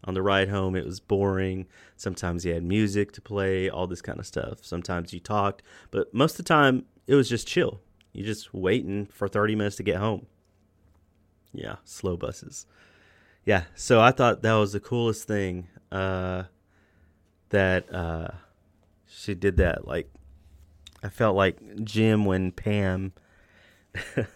On 0.05 0.15
the 0.15 0.23
ride 0.23 0.49
home, 0.49 0.75
it 0.75 0.85
was 0.85 0.99
boring. 0.99 1.67
Sometimes 1.97 2.45
you 2.45 2.55
had 2.55 2.65
music 2.65 3.13
to 3.13 3.21
play, 3.21 3.71
all 3.71 3.87
this 3.87 4.03
kind 4.03 4.19
of 4.19 4.27
stuff. 4.27 4.65
Sometimes 4.65 5.13
you 5.13 5.21
talked, 5.21 5.63
but 5.91 6.13
most 6.13 6.33
of 6.33 6.39
the 6.39 6.43
time 6.45 6.87
it 7.07 7.15
was 7.15 7.29
just 7.29 7.47
chill. 7.47 7.81
You're 8.13 8.27
just 8.27 8.53
waiting 8.53 9.07
for 9.07 9.29
30 9.29 9.55
minutes 9.55 9.77
to 9.77 9.83
get 9.85 9.97
home. 9.97 10.27
Yeah, 11.59 11.77
slow 11.85 12.17
buses. 12.17 12.67
Yeah, 13.45 13.65
so 13.75 14.01
I 14.01 14.11
thought 14.11 14.43
that 14.43 14.55
was 14.55 14.73
the 14.73 14.81
coolest 14.81 15.27
thing 15.27 15.69
uh, 15.91 16.45
that 17.49 17.93
uh, 17.93 18.29
she 19.07 19.35
did 19.35 19.57
that. 19.57 19.87
Like, 19.87 20.11
I 21.03 21.09
felt 21.09 21.35
like 21.35 21.59
Jim 21.83 22.25
when 22.25 22.53
Pam 22.53 23.13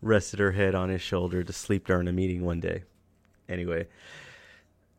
rested 0.00 0.38
her 0.38 0.52
head 0.52 0.74
on 0.74 0.88
his 0.88 1.02
shoulder 1.02 1.42
to 1.42 1.52
sleep 1.52 1.86
during 1.86 2.08
a 2.08 2.12
meeting 2.12 2.44
one 2.44 2.60
day 2.60 2.84
anyway, 3.48 3.88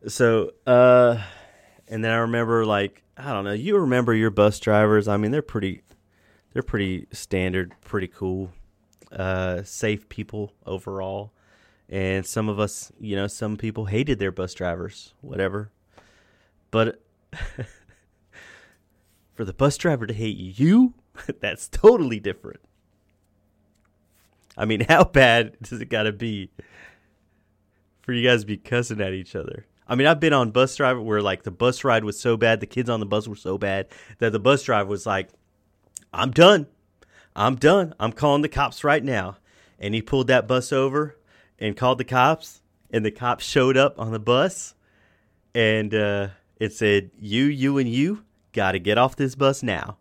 so 0.06 0.52
uh, 0.66 1.20
and 1.88 2.04
then 2.04 2.12
I 2.12 2.18
remember 2.18 2.64
like 2.64 3.02
I 3.16 3.32
don't 3.32 3.44
know. 3.44 3.52
You 3.52 3.78
remember 3.78 4.14
your 4.14 4.30
bus 4.30 4.60
drivers? 4.60 5.08
I 5.08 5.16
mean, 5.16 5.32
they're 5.32 5.42
pretty, 5.42 5.82
they're 6.52 6.62
pretty 6.62 7.08
standard, 7.10 7.74
pretty 7.80 8.06
cool, 8.06 8.52
uh, 9.12 9.62
safe 9.62 10.08
people 10.08 10.52
overall. 10.66 11.32
And 11.88 12.26
some 12.26 12.48
of 12.48 12.58
us, 12.60 12.92
you 13.00 13.16
know, 13.16 13.26
some 13.26 13.56
people 13.56 13.86
hated 13.86 14.18
their 14.18 14.32
bus 14.32 14.52
drivers, 14.54 15.14
whatever. 15.22 15.70
But 16.70 17.00
for 19.34 19.44
the 19.44 19.54
bus 19.54 19.76
driver 19.78 20.06
to 20.06 20.14
hate 20.14 20.36
you, 20.36 20.94
that's 21.40 21.68
totally 21.68 22.20
different. 22.20 22.60
I 24.56 24.64
mean, 24.64 24.84
how 24.88 25.04
bad 25.04 25.56
does 25.62 25.80
it 25.80 25.88
got 25.88 26.02
to 26.02 26.12
be 26.12 26.50
for 28.08 28.14
you 28.14 28.26
guys 28.26 28.40
to 28.40 28.46
be 28.46 28.56
cussing 28.56 29.02
at 29.02 29.12
each 29.12 29.36
other. 29.36 29.66
I 29.86 29.94
mean, 29.94 30.06
I've 30.06 30.18
been 30.18 30.32
on 30.32 30.50
bus 30.50 30.74
driver 30.74 30.98
where 30.98 31.20
like 31.20 31.42
the 31.42 31.50
bus 31.50 31.84
ride 31.84 32.04
was 32.04 32.18
so 32.18 32.38
bad, 32.38 32.60
the 32.60 32.66
kids 32.66 32.88
on 32.88 33.00
the 33.00 33.06
bus 33.06 33.28
were 33.28 33.36
so 33.36 33.58
bad 33.58 33.88
that 34.16 34.32
the 34.32 34.38
bus 34.38 34.62
driver 34.62 34.88
was 34.88 35.04
like, 35.04 35.28
"I'm 36.10 36.30
done. 36.30 36.68
I'm 37.38 37.56
done. 37.56 37.94
I'm 37.98 38.12
calling 38.12 38.42
the 38.42 38.48
cops 38.48 38.84
right 38.84 39.02
now." 39.02 39.38
And 39.78 39.94
he 39.94 40.02
pulled 40.02 40.26
that 40.26 40.48
bus 40.48 40.72
over 40.72 41.16
and 41.58 41.76
called 41.76 41.98
the 41.98 42.04
cops, 42.04 42.60
and 42.90 43.04
the 43.04 43.10
cops 43.10 43.44
showed 43.44 43.76
up 43.76 43.98
on 43.98 44.12
the 44.12 44.18
bus, 44.18 44.74
and 45.54 45.94
uh, 45.94 46.28
it 46.58 46.72
said, 46.72 47.10
"You, 47.18 47.44
you, 47.44 47.78
and 47.78 47.88
you 47.88 48.24
got 48.52 48.72
to 48.72 48.78
get 48.78 48.98
off 48.98 49.16
this 49.16 49.34
bus 49.34 49.62
now." 49.62 49.98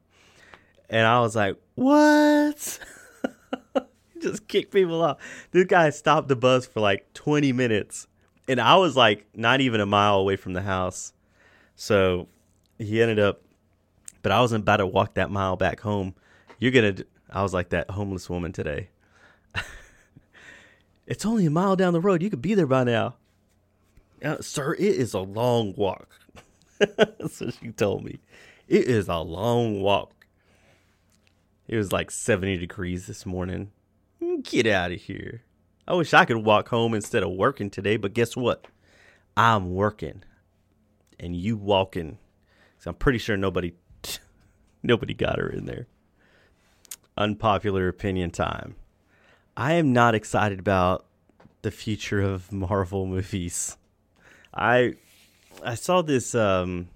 And 0.89 1.05
I 1.05 1.19
was 1.19 1.35
like, 1.35 1.57
"What?" 1.75 2.79
just 4.21 4.47
kick 4.47 4.71
people 4.71 5.01
off. 5.01 5.17
This 5.51 5.65
guy 5.65 5.89
stopped 5.89 6.27
the 6.27 6.35
bus 6.35 6.65
for 6.65 6.79
like 6.79 7.13
20 7.13 7.53
minutes, 7.53 8.07
and 8.47 8.59
I 8.59 8.75
was 8.75 8.95
like 8.95 9.25
not 9.35 9.61
even 9.61 9.81
a 9.81 9.85
mile 9.85 10.15
away 10.17 10.35
from 10.35 10.53
the 10.53 10.61
house. 10.61 11.13
So 11.75 12.27
he 12.77 13.01
ended 13.01 13.19
up, 13.19 13.41
but 14.21 14.31
I 14.31 14.41
wasn't 14.41 14.63
about 14.63 14.77
to 14.77 14.87
walk 14.87 15.15
that 15.15 15.29
mile 15.29 15.55
back 15.55 15.79
home. 15.81 16.15
You're 16.59 16.71
gonna, 16.71 16.95
I 17.29 17.43
was 17.43 17.53
like 17.53 17.69
that 17.69 17.91
homeless 17.91 18.29
woman 18.29 18.51
today. 18.51 18.89
it's 21.07 21.25
only 21.25 21.45
a 21.45 21.51
mile 21.51 21.75
down 21.75 21.93
the 21.93 21.99
road. 21.99 22.21
You 22.21 22.29
could 22.29 22.41
be 22.41 22.53
there 22.53 22.67
by 22.67 22.83
now. 22.83 23.15
Uh, 24.23 24.37
sir, 24.41 24.73
it 24.73 24.81
is 24.81 25.13
a 25.13 25.19
long 25.19 25.73
walk. 25.75 26.19
so 27.29 27.49
she 27.49 27.71
told 27.71 28.03
me. 28.03 28.19
It 28.67 28.85
is 28.85 29.07
a 29.07 29.17
long 29.17 29.81
walk. 29.81 30.13
It 31.67 31.75
was 31.75 31.91
like 31.91 32.11
70 32.11 32.57
degrees 32.57 33.07
this 33.07 33.25
morning. 33.25 33.71
Get 34.43 34.67
out 34.67 34.91
of 34.91 35.01
here. 35.01 35.43
I 35.87 35.93
wish 35.93 36.13
I 36.13 36.25
could 36.25 36.37
walk 36.37 36.69
home 36.69 36.93
instead 36.93 37.23
of 37.23 37.31
working 37.31 37.69
today, 37.69 37.97
but 37.97 38.13
guess 38.13 38.35
what? 38.35 38.67
I'm 39.35 39.73
working 39.73 40.23
and 41.19 41.35
you 41.35 41.57
walking. 41.57 42.17
So 42.79 42.89
I'm 42.89 42.95
pretty 42.95 43.19
sure 43.19 43.37
nobody 43.37 43.73
nobody 44.83 45.13
got 45.13 45.39
her 45.39 45.49
in 45.49 45.65
there. 45.65 45.87
Unpopular 47.17 47.87
opinion 47.87 48.31
time. 48.31 48.75
I 49.55 49.73
am 49.73 49.91
not 49.91 50.15
excited 50.15 50.59
about 50.59 51.05
the 51.63 51.71
future 51.71 52.21
of 52.21 52.51
Marvel 52.51 53.05
movies. 53.05 53.77
I 54.53 54.93
I 55.63 55.75
saw 55.75 56.01
this 56.01 56.35
um 56.35 56.89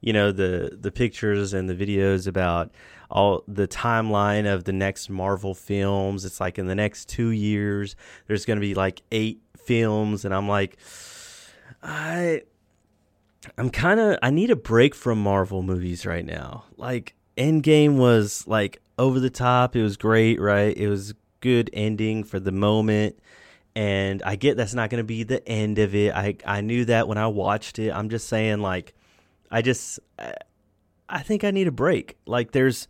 you 0.00 0.12
know 0.12 0.32
the 0.32 0.78
the 0.80 0.92
pictures 0.92 1.54
and 1.54 1.68
the 1.68 1.74
videos 1.74 2.26
about 2.26 2.70
all 3.10 3.42
the 3.48 3.66
timeline 3.66 4.52
of 4.52 4.64
the 4.64 4.72
next 4.72 5.08
Marvel 5.08 5.54
films. 5.54 6.24
It's 6.24 6.40
like 6.40 6.58
in 6.58 6.66
the 6.66 6.74
next 6.74 7.08
2 7.08 7.28
years 7.28 7.96
there's 8.26 8.44
going 8.44 8.58
to 8.58 8.60
be 8.60 8.74
like 8.74 9.02
8 9.12 9.40
films 9.56 10.24
and 10.24 10.34
I'm 10.34 10.48
like 10.48 10.76
I 11.82 12.42
I'm 13.56 13.70
kind 13.70 14.00
of 14.00 14.18
I 14.22 14.30
need 14.30 14.50
a 14.50 14.56
break 14.56 14.94
from 14.94 15.22
Marvel 15.22 15.62
movies 15.62 16.04
right 16.04 16.24
now. 16.24 16.64
Like 16.76 17.14
Endgame 17.36 17.96
was 17.96 18.46
like 18.46 18.80
over 18.98 19.20
the 19.20 19.30
top. 19.30 19.76
It 19.76 19.82
was 19.82 19.96
great, 19.96 20.40
right? 20.40 20.76
It 20.76 20.88
was 20.88 21.14
good 21.40 21.70
ending 21.72 22.24
for 22.24 22.40
the 22.40 22.52
moment. 22.52 23.18
And 23.76 24.22
I 24.22 24.36
get 24.36 24.56
that's 24.56 24.74
not 24.74 24.90
going 24.90 25.00
to 25.00 25.04
be 25.04 25.24
the 25.24 25.46
end 25.48 25.78
of 25.78 25.94
it. 25.94 26.14
I 26.14 26.36
I 26.46 26.60
knew 26.60 26.84
that 26.84 27.08
when 27.08 27.18
I 27.18 27.26
watched 27.26 27.78
it. 27.78 27.90
I'm 27.90 28.08
just 28.08 28.28
saying 28.28 28.60
like 28.60 28.94
I 29.50 29.62
just 29.62 29.98
I 31.08 31.22
think 31.22 31.44
I 31.44 31.50
need 31.50 31.66
a 31.66 31.72
break. 31.72 32.16
Like 32.26 32.52
there's 32.52 32.88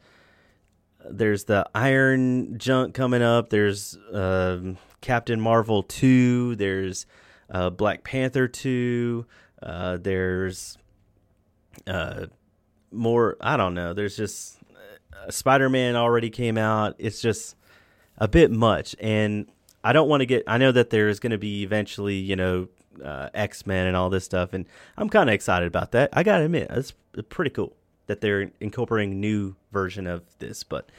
there's 1.09 1.45
the 1.45 1.69
Iron 1.75 2.59
Junk 2.59 2.95
coming 2.95 3.23
up. 3.23 3.51
There's 3.51 3.99
um, 4.13 4.79
Captain 5.01 5.41
Marvel 5.41 5.83
2, 5.83 6.57
there's 6.57 7.07
uh, 7.51 7.71
Black 7.71 8.05
Panther 8.05 8.49
2. 8.49 9.27
Uh, 9.63 9.99
there's 9.99 10.79
uh, 11.87 12.27
more. 12.91 13.37
I 13.41 13.57
don't 13.57 13.75
know. 13.75 13.93
There's 13.93 14.17
just 14.17 14.59
Spider 15.31 15.69
Man 15.69 15.97
already 15.97 16.31
came 16.31 16.59
out. 16.59 16.95
It's 16.99 17.21
just 17.21 17.57
a 18.19 18.29
bit 18.29 18.51
much, 18.51 18.95
and 19.01 19.47
I 19.83 19.93
don't 19.93 20.09
want 20.09 20.21
to 20.21 20.27
get. 20.27 20.45
I 20.47 20.59
know 20.59 20.73
that 20.73 20.91
there 20.91 21.09
is 21.09 21.21
going 21.21 21.33
to 21.33 21.39
be 21.39 21.63
eventually, 21.63 22.17
you 22.17 22.37
know, 22.37 22.69
uh, 23.03 23.29
X 23.35 23.67
Men 23.67 23.87
and 23.87 23.97
all 23.97 24.11
this 24.11 24.25
stuff, 24.25 24.53
and 24.53 24.67
I'm 24.97 25.09
kind 25.09 25.29
of 25.29 25.35
excited 25.35 25.67
about 25.67 25.93
that. 25.93 26.11
I 26.13 26.23
gotta 26.23 26.45
admit, 26.45 26.69
it's 26.71 26.93
pretty 27.29 27.51
cool 27.51 27.75
that 28.07 28.21
they're 28.21 28.51
incorporating 28.61 29.21
new 29.21 29.57
version 29.73 30.07
of 30.07 30.23
this, 30.39 30.63
but 30.63 30.91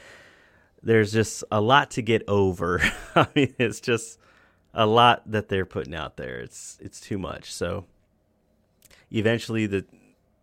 there's 0.82 1.12
just 1.12 1.44
a 1.50 1.60
lot 1.60 1.90
to 1.92 2.02
get 2.02 2.22
over. 2.28 2.80
I 3.14 3.26
mean, 3.34 3.54
it's 3.58 3.80
just 3.80 4.18
a 4.74 4.86
lot 4.86 5.22
that 5.30 5.48
they're 5.48 5.66
putting 5.66 5.94
out 5.94 6.16
there. 6.16 6.40
It's 6.40 6.78
it's 6.80 7.00
too 7.00 7.18
much. 7.18 7.52
So 7.52 7.84
eventually 9.10 9.66
the 9.66 9.84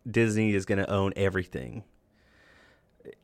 Disney 0.09 0.53
is 0.53 0.65
going 0.65 0.79
to 0.79 0.89
own 0.89 1.13
everything. 1.15 1.83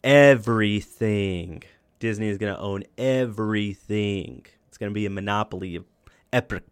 Everything. 0.04 1.64
Disney 2.00 2.30
is 2.30 2.38
going 2.38 2.54
to 2.54 2.60
own 2.60 2.84
everything. 2.98 4.46
It's 4.68 4.78
going 4.78 4.90
to 4.90 4.94
be 4.94 5.06
a 5.06 5.10
monopoly 5.10 5.76
of 5.76 5.86
epic 6.32 6.64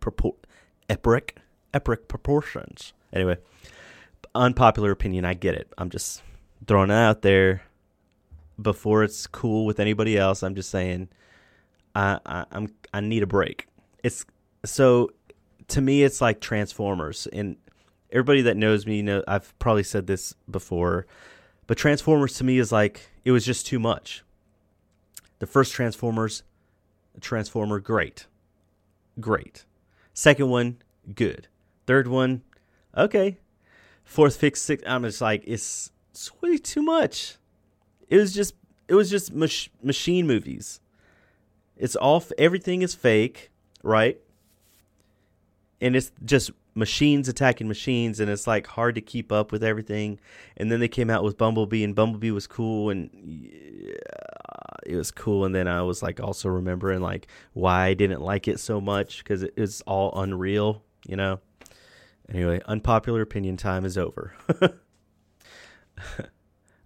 epic 0.89 1.37
epic 1.73 2.07
proportions. 2.07 2.93
Anyway, 3.11 3.37
unpopular 4.33 4.91
opinion, 4.91 5.25
I 5.25 5.33
get 5.33 5.55
it. 5.55 5.71
I'm 5.77 5.89
just 5.89 6.21
throwing 6.65 6.89
it 6.89 6.93
out 6.93 7.21
there 7.21 7.63
before 8.61 9.03
it's 9.03 9.27
cool 9.27 9.65
with 9.65 9.79
anybody 9.79 10.17
else. 10.17 10.43
I'm 10.43 10.55
just 10.55 10.69
saying 10.69 11.09
I, 11.95 12.19
I 12.25 12.45
I'm 12.51 12.73
I 12.93 13.01
need 13.01 13.23
a 13.23 13.27
break. 13.27 13.67
It's 14.03 14.25
so 14.65 15.11
to 15.69 15.81
me 15.81 16.03
it's 16.03 16.21
like 16.21 16.39
Transformers 16.39 17.27
and 17.31 17.57
everybody 18.11 18.41
that 18.43 18.57
knows 18.57 18.85
me 18.85 19.01
know 19.01 19.23
I've 19.27 19.57
probably 19.59 19.83
said 19.83 20.07
this 20.07 20.33
before, 20.49 21.05
but 21.67 21.77
Transformers 21.77 22.33
to 22.37 22.43
me 22.43 22.57
is 22.57 22.71
like 22.71 23.09
it 23.25 23.31
was 23.31 23.45
just 23.45 23.67
too 23.67 23.79
much. 23.79 24.23
The 25.39 25.45
first 25.45 25.73
Transformers, 25.73 26.43
Transformer, 27.21 27.79
great, 27.79 28.25
great. 29.19 29.65
Second 30.13 30.49
one, 30.49 30.77
good. 31.13 31.47
Third 31.85 32.07
one, 32.07 32.41
okay. 32.95 33.37
Fourth, 34.03 34.37
fifth, 34.37 34.57
sixth, 34.57 34.85
I'm 34.87 35.03
just 35.03 35.21
like 35.21 35.43
it's, 35.45 35.91
it's 36.11 36.31
way 36.41 36.57
too 36.57 36.81
much. 36.81 37.37
It 38.09 38.17
was 38.17 38.33
just 38.33 38.55
it 38.87 38.95
was 38.95 39.09
just 39.09 39.33
mach- 39.33 39.69
machine 39.83 40.25
movies. 40.25 40.79
It's 41.75 41.95
all 41.95 42.23
everything 42.37 42.81
is 42.81 42.95
fake, 42.95 43.51
right? 43.83 44.19
And 45.81 45.95
it's 45.95 46.11
just 46.25 46.51
machines 46.77 47.27
attacking 47.27 47.67
machines 47.67 48.19
and 48.19 48.29
it's 48.29 48.45
like 48.45 48.67
hard 48.67 48.95
to 48.95 49.01
keep 49.01 49.31
up 49.31 49.51
with 49.51 49.63
everything. 49.63 50.19
And 50.55 50.71
then 50.71 50.79
they 50.79 50.87
came 50.87 51.09
out 51.09 51.23
with 51.23 51.37
bumblebee 51.37 51.83
and 51.83 51.95
bumblebee 51.95 52.31
was 52.31 52.45
cool 52.45 52.91
and 52.91 53.09
yeah, 53.13 53.95
it 54.85 54.95
was 54.95 55.11
cool. 55.11 55.43
And 55.43 55.55
then 55.55 55.67
i 55.67 55.81
was 55.81 56.03
like 56.03 56.19
also 56.19 56.49
remembering 56.49 57.01
like 57.01 57.27
why 57.53 57.87
i 57.87 57.93
didn't 57.93 58.21
like 58.21 58.47
it 58.47 58.59
so 58.59 58.79
much 58.79 59.19
because 59.19 59.43
it 59.43 59.57
was 59.57 59.81
all 59.81 60.17
unreal 60.21 60.83
you 61.07 61.15
know? 61.15 61.39
Anyway 62.29 62.61
unpopular 62.65 63.21
opinion 63.21 63.57
time 63.57 63.83
is 63.83 63.97
over. 63.97 64.33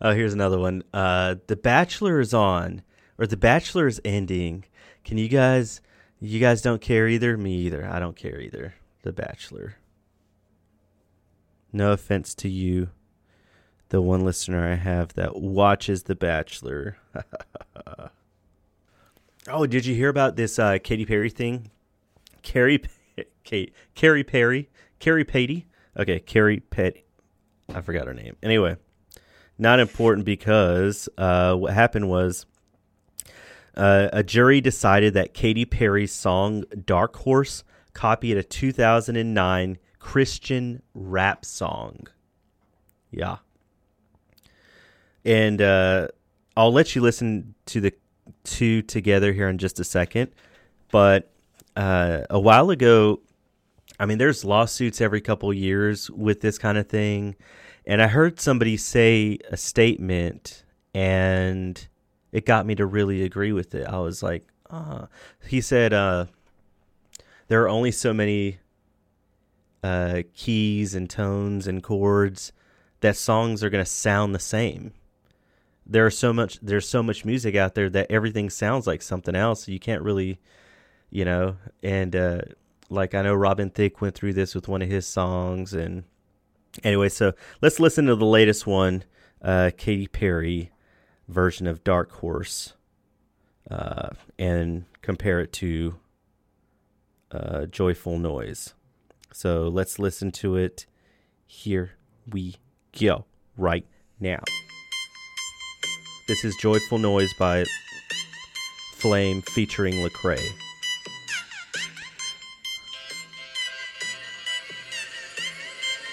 Oh 0.04 0.14
here's 0.16 0.34
another 0.34 0.58
one. 0.58 0.82
Uh 0.94 1.36
the 1.46 1.56
bachelor 1.56 2.20
is 2.20 2.34
on 2.34 2.82
or 3.20 3.28
the 3.28 3.38
bachelor 3.38 3.86
is 3.86 4.02
ending. 4.04 4.66
Can 5.04 5.20
you 5.20 5.28
guys 5.28 5.80
you 6.20 6.40
guys 6.40 6.62
don't 6.62 6.82
care 6.82 7.08
either? 7.08 7.38
Me 7.38 7.54
either. 7.58 7.86
I 7.86 8.00
don't 8.00 8.16
care 8.16 8.40
either. 8.40 8.74
The 9.04 9.12
bachelor 9.12 9.76
no 11.74 11.92
offense 11.92 12.36
to 12.36 12.50
you, 12.50 12.90
the 13.90 14.02
one 14.02 14.22
listener 14.22 14.72
I 14.72 14.76
have 14.76 15.14
that 15.14 15.36
watches 15.36 16.04
The 16.04 16.16
Bachelor. 16.16 16.98
oh, 19.48 19.66
did 19.66 19.86
you 19.86 19.96
hear 19.96 20.10
about 20.10 20.36
this 20.36 20.58
uh, 20.58 20.78
Katy 20.82 21.06
Perry 21.06 21.30
thing? 21.30 21.70
Carrie, 22.42 22.82
Kate, 23.44 23.74
Carrie 23.96 24.24
Perry, 24.24 24.70
Carrie 25.00 25.26
Patty. 25.26 25.68
Okay, 25.98 26.20
Carrie 26.20 26.62
Petty. 26.62 27.04
I 27.74 27.82
forgot 27.82 28.08
her 28.08 28.14
name. 28.14 28.36
Anyway, 28.42 28.78
not 29.58 29.80
important 29.80 30.26
because 30.26 31.10
uh, 31.18 31.56
what 31.56 31.74
happened 31.74 32.10
was 32.10 32.46
uh, 33.76 34.10
a 34.12 34.24
jury 34.24 34.62
decided 34.62 35.14
that 35.14 35.34
Katy 35.34 35.66
Perry's 35.66 36.14
song 36.14 36.64
"Dark 36.86 37.18
Horse" 37.18 37.64
copied 37.94 38.38
a 38.38 38.44
2009 38.44 39.78
Christian 40.02 40.82
rap 40.96 41.46
song. 41.46 42.08
Yeah. 43.12 43.38
And 45.24 45.62
uh, 45.62 46.08
I'll 46.58 46.74
let 46.74 46.96
you 46.96 47.02
listen 47.02 47.54
to 47.68 47.80
the 47.80 47.94
two 48.44 48.82
together 48.82 49.32
here 49.32 49.48
in 49.48 49.60
just 49.60 49.80
a 49.80 49.84
second. 49.84 50.32
But 50.92 51.32
uh, 51.76 52.22
a 52.32 52.40
while 52.40 52.72
ago, 52.72 53.22
I 54.00 54.08
mean, 54.08 54.18
there's 54.18 54.44
lawsuits 54.44 55.00
every 55.00 55.22
couple 55.22 55.54
years 55.54 56.10
with 56.10 56.42
this 56.42 56.58
kind 56.58 56.80
of 56.80 56.90
thing. 56.90 57.36
And 57.86 58.02
I 58.02 58.08
heard 58.08 58.40
somebody 58.40 58.78
say 58.78 59.38
a 59.50 59.58
statement, 59.58 60.64
and 60.96 61.88
it 62.32 62.48
got 62.48 62.66
me 62.66 62.74
to 62.76 62.86
really 62.88 63.24
agree 63.24 63.52
with 63.52 63.76
it. 63.76 63.88
I 63.88 64.00
was 64.00 64.24
like, 64.24 64.48
ah. 64.72 65.08
He 65.48 65.62
said, 65.62 65.94
uh, 65.94 66.26
there 67.48 67.62
are 67.62 67.70
only 67.70 67.92
so 67.92 68.14
many 68.14 68.58
uh, 69.84 70.22
keys 70.34 70.96
and 70.96 71.10
tones 71.10 71.68
and 71.68 71.82
chords 71.82 72.52
that 73.02 73.18
songs 73.18 73.64
are 73.64 73.70
going 73.70 73.84
to 73.84 73.90
sound 73.90 74.34
the 74.34 74.40
same. 74.40 74.94
There 75.86 76.06
are 76.06 76.12
so 76.12 76.32
much 76.32 76.60
there's 76.62 76.88
so 76.88 77.04
much 77.04 77.26
music 77.26 77.56
out 77.56 77.76
there 77.76 77.90
that 77.90 78.12
everything 78.12 78.50
sounds 78.50 78.88
like 78.88 79.02
something 79.02 79.36
else. 79.36 79.68
You 79.68 79.80
can't 79.80 80.04
really, 80.04 80.40
you 81.10 81.26
know, 81.26 81.58
and 81.82 82.16
uh, 82.16 82.42
like 82.90 83.16
I 83.16 83.24
know 83.24 83.34
Robin 83.34 83.70
Thicke 83.70 84.00
went 84.02 84.16
through 84.16 84.34
this 84.34 84.54
with 84.54 84.68
one 84.68 84.82
of 84.82 84.90
his 84.90 85.08
songs 85.08 85.74
and 85.74 86.04
anyway, 86.84 87.10
so 87.10 87.34
let's 87.62 87.80
listen 87.80 88.06
to 88.06 88.16
the 88.16 88.26
latest 88.26 88.68
one, 88.68 89.04
uh, 89.42 89.72
Katy 89.76 90.08
Perry 90.08 90.72
version 91.28 91.68
of 91.68 91.84
Dark 91.84 92.12
Horse, 92.12 92.74
uh, 93.70 94.10
and 94.38 94.86
compare 95.02 95.40
it 95.40 95.52
to 95.54 95.96
uh, 97.32 97.66
Joyful 97.66 98.20
Noise. 98.20 98.74
So 99.34 99.68
let's 99.68 100.00
listen 100.00 100.32
to 100.34 100.56
it. 100.56 100.86
Here 101.46 101.92
we 102.32 102.56
go 103.00 103.26
right 103.58 103.86
now. 104.20 104.40
This 106.28 106.44
is 106.44 106.56
Joyful 106.62 106.98
Noise 106.98 107.34
by 107.40 107.66
Flame 108.96 109.42
featuring 109.42 109.96
Lecrae. 109.96 110.46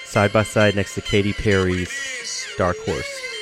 Side 0.05 0.33
by 0.33 0.43
side 0.43 0.75
next 0.75 0.95
to 0.95 1.01
Katy 1.03 1.35
Perry's 1.35 2.47
Dark 2.57 2.77
Horse. 2.85 3.38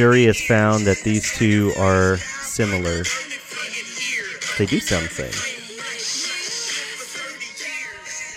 Jury 0.00 0.24
has 0.24 0.40
found 0.40 0.86
that 0.86 0.96
these 1.00 1.30
two 1.36 1.74
are 1.76 2.16
similar. 2.16 3.04
They 4.56 4.64
do 4.64 4.80
sound 4.80 5.04
the 5.04 5.10
same. 5.10 5.30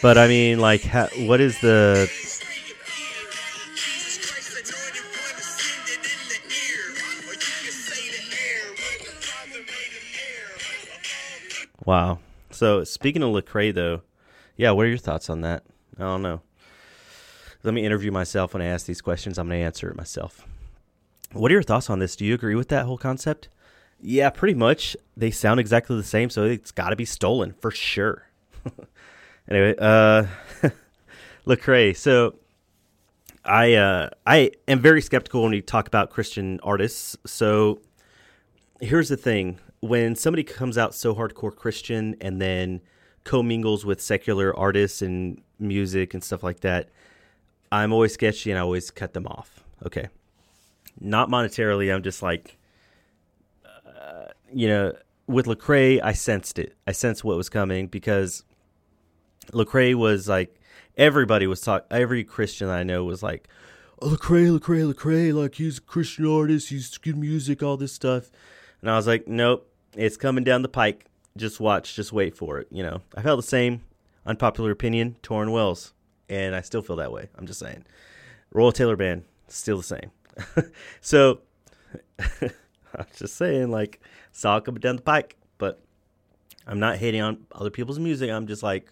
But 0.02 0.18
I 0.18 0.28
mean, 0.28 0.60
like, 0.60 0.84
ha- 0.84 1.08
what 1.20 1.40
is 1.40 1.62
the 1.62 2.12
Wow. 11.86 12.20
So 12.52 12.84
speaking 12.84 13.24
of 13.24 13.30
Lecrae, 13.30 13.74
though, 13.74 14.02
yeah, 14.58 14.72
what 14.72 14.86
are 14.86 14.90
your 14.90 14.98
thoughts 14.98 15.30
on 15.30 15.40
that? 15.42 15.64
I 15.98 16.02
don't 16.02 16.24
know. 16.24 16.42
Let 17.64 17.74
me 17.74 17.86
interview 17.86 18.12
myself 18.12 18.54
when 18.54 18.62
I 18.62 18.66
ask 18.66 18.86
these 18.86 19.00
questions. 19.00 19.38
I'm 19.38 19.48
going 19.48 19.62
to 19.62 19.66
answer 19.66 19.90
it 19.90 19.96
myself. 19.96 20.46
What 21.34 21.52
are 21.52 21.54
your 21.54 21.64
thoughts 21.64 21.90
on 21.90 22.00
this? 22.00 22.16
Do 22.16 22.26
you 22.26 22.34
agree 22.34 22.56
with 22.56 22.70
that 22.70 22.86
whole 22.86 22.98
concept? 22.98 23.50
Yeah, 24.02 24.30
pretty 24.30 24.54
much. 24.54 24.96
They 25.18 25.32
sound 25.32 25.60
exactly 25.60 25.96
the 25.96 26.04
same, 26.04 26.30
so 26.30 26.44
it's 26.44 26.72
got 26.72 26.90
to 26.90 26.96
be 26.96 27.06
stolen 27.06 27.54
for 27.54 27.72
sure. 27.72 28.28
anyway, 29.50 29.76
uh, 29.80 30.26
Lecrae. 31.48 31.96
So 31.96 32.36
I 33.44 33.74
uh, 33.74 34.10
I 34.28 34.52
am 34.68 34.80
very 34.80 35.02
skeptical 35.02 35.42
when 35.42 35.52
we 35.52 35.62
talk 35.62 35.88
about 35.88 36.10
Christian 36.10 36.60
artists. 36.64 37.18
So 37.26 37.82
here's 38.80 39.10
the 39.10 39.18
thing 39.18 39.60
when 39.80 40.16
somebody 40.16 40.44
comes 40.44 40.78
out 40.78 40.94
so 40.94 41.16
hardcore 41.16 41.56
Christian 41.56 42.16
and 42.22 42.42
then 42.42 42.82
commingles 43.24 43.86
with 43.86 44.02
secular 44.02 44.56
artists 44.58 45.02
and 45.02 45.42
music 45.60 46.14
and 46.14 46.24
stuff 46.24 46.44
like 46.44 46.60
that, 46.60 46.90
I'm 47.72 47.92
always 47.92 48.14
sketchy 48.14 48.52
and 48.52 48.60
I 48.60 48.62
always 48.62 48.92
cut 48.92 49.14
them 49.14 49.28
off. 49.28 49.64
Okay. 49.86 50.10
Not 51.00 51.30
monetarily, 51.30 51.94
I'm 51.94 52.04
just 52.04 52.22
like, 52.22 52.58
uh, 53.66 54.28
you 54.52 54.68
know, 54.68 54.94
with 55.28 55.46
Lecrae, 55.46 56.02
I 56.04 56.14
sensed 56.14 56.60
it. 56.60 56.76
I 56.86 56.92
sensed 56.92 57.24
what 57.24 57.38
was 57.38 57.50
coming 57.50 57.88
because 57.88 58.44
Lecrae 59.52 59.96
was 59.96 60.28
like, 60.28 60.60
everybody 60.98 61.48
was 61.48 61.62
talking, 61.62 61.88
every 61.92 62.24
Christian 62.24 62.70
I 62.70 62.84
know 62.84 63.04
was 63.04 63.24
like, 63.24 63.48
oh, 64.02 64.10
Lecrae, 64.10 64.58
Lecrae, 64.58 64.92
Lecrae, 64.94 65.34
like 65.34 65.56
he's 65.56 65.78
a 65.78 65.82
Christian 65.82 66.26
artist, 66.28 66.70
he's 66.70 66.98
good 66.98 67.18
music, 67.18 67.64
all 67.64 67.78
this 67.78 67.94
stuff. 67.94 68.30
And 68.82 68.90
I 68.90 68.96
was 68.96 69.08
like, 69.08 69.28
nope, 69.28 69.70
it's 69.96 70.18
coming 70.18 70.44
down 70.44 70.62
the 70.62 70.70
pike. 70.70 71.06
Just 71.36 71.60
watch, 71.60 71.96
just 71.96 72.14
wait 72.14 72.38
for 72.38 72.60
it. 72.60 72.68
You 72.70 72.84
know, 72.84 73.02
I 73.16 73.22
felt 73.22 73.40
the 73.40 73.48
same. 73.48 73.82
Unpopular 74.26 74.72
opinion, 74.72 75.18
Tauren 75.22 75.52
Wells, 75.52 75.94
and 76.30 76.56
I 76.56 76.62
still 76.62 76.82
feel 76.82 76.96
that 76.98 77.12
way. 77.12 77.28
I'm 77.38 77.46
just 77.48 77.60
saying. 77.60 77.86
Royal 78.52 78.72
Tailor 78.72 78.96
Band, 78.96 79.24
still 79.48 79.78
the 79.78 79.84
same. 79.84 80.12
so, 81.02 81.42
I'm 82.20 83.06
just 83.16 83.36
saying, 83.36 83.72
like, 83.72 84.02
saw 84.32 84.58
it 84.58 84.66
coming 84.66 84.82
down 84.82 84.96
the 84.96 85.02
pike, 85.02 85.36
but 85.58 85.82
I'm 86.68 86.80
not 86.80 86.98
hating 86.98 87.22
on 87.22 87.46
other 87.52 87.70
people's 87.70 88.00
music. 88.00 88.30
I'm 88.30 88.48
just 88.48 88.64
like, 88.64 88.88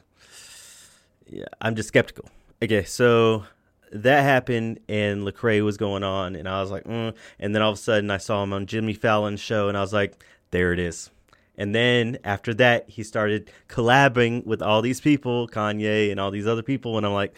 yeah, 1.27 1.45
I'm 1.61 1.75
just 1.75 1.87
skeptical. 1.87 2.29
Okay, 2.61 2.83
so 2.83 3.45
that 3.91 4.21
happened 4.21 4.79
and 4.87 5.23
Lecrae 5.25 5.63
was 5.63 5.77
going 5.77 6.03
on, 6.03 6.35
and 6.35 6.47
I 6.47 6.61
was 6.61 6.71
like, 6.71 6.83
mm. 6.83 7.13
and 7.39 7.55
then 7.55 7.61
all 7.61 7.71
of 7.71 7.77
a 7.77 7.81
sudden 7.81 8.09
I 8.11 8.17
saw 8.17 8.43
him 8.43 8.53
on 8.53 8.65
Jimmy 8.65 8.93
Fallon's 8.93 9.39
show, 9.39 9.67
and 9.67 9.77
I 9.77 9.81
was 9.81 9.93
like, 9.93 10.23
there 10.51 10.73
it 10.73 10.79
is. 10.79 11.09
And 11.57 11.75
then 11.75 12.17
after 12.23 12.53
that, 12.55 12.89
he 12.89 13.03
started 13.03 13.51
collabing 13.67 14.45
with 14.45 14.61
all 14.61 14.81
these 14.81 15.01
people, 15.01 15.47
Kanye 15.47 16.11
and 16.11 16.19
all 16.19 16.31
these 16.31 16.47
other 16.47 16.63
people, 16.63 16.97
and 16.97 17.05
I'm 17.05 17.13
like, 17.13 17.35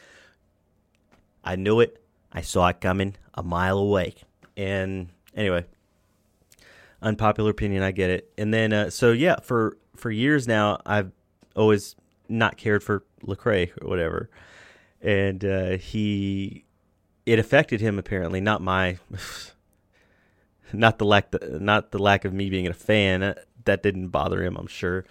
I 1.44 1.56
knew 1.56 1.80
it. 1.80 2.03
I 2.34 2.42
saw 2.42 2.68
it 2.68 2.82
coming 2.82 3.16
a 3.34 3.44
mile 3.44 3.78
away. 3.78 4.16
And 4.58 5.10
anyway, 5.36 5.66
unpopular 7.02 7.52
opinion, 7.52 7.84
I 7.84 7.92
get 7.92 8.10
it. 8.10 8.32
And 8.38 8.54
then, 8.54 8.74
uh, 8.74 8.90
so 8.90 9.12
yeah, 9.12 9.38
for 9.42 9.78
for 9.96 10.10
years 10.12 10.48
now, 10.48 10.82
I've 10.86 11.12
always 11.56 11.96
not 12.28 12.58
cared 12.58 12.84
for 12.84 13.04
Lecrae 13.24 13.72
or 13.82 13.88
whatever 13.88 14.30
and 15.04 15.44
uh, 15.44 15.72
he 15.72 16.64
it 17.26 17.38
affected 17.38 17.82
him 17.82 18.00
apparently 18.00 18.40
not 18.40 18.62
my 18.62 18.98
not 20.74 20.98
the 20.98 21.06
lack 21.06 21.32
the, 21.32 21.60
not 21.60 21.92
the 21.92 22.00
lack 22.00 22.26
of 22.26 22.34
me 22.34 22.50
being 22.50 22.66
a 22.66 22.74
fan 22.74 23.22
uh, 23.22 23.34
that 23.66 23.84
didn't 23.84 24.08
bother 24.08 24.44
him 24.44 24.56
i'm 24.56 24.68
sure 24.68 25.06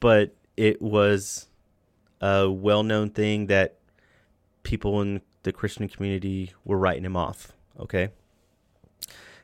but 0.00 0.34
it 0.56 0.80
was 0.80 1.46
a 2.22 2.50
well-known 2.50 3.10
thing 3.10 3.46
that 3.46 3.76
people 4.62 5.00
in 5.02 5.20
the 5.46 5.52
christian 5.52 5.88
community 5.88 6.52
were 6.64 6.76
writing 6.78 7.04
him 7.04 7.16
off 7.16 7.52
okay 7.80 8.10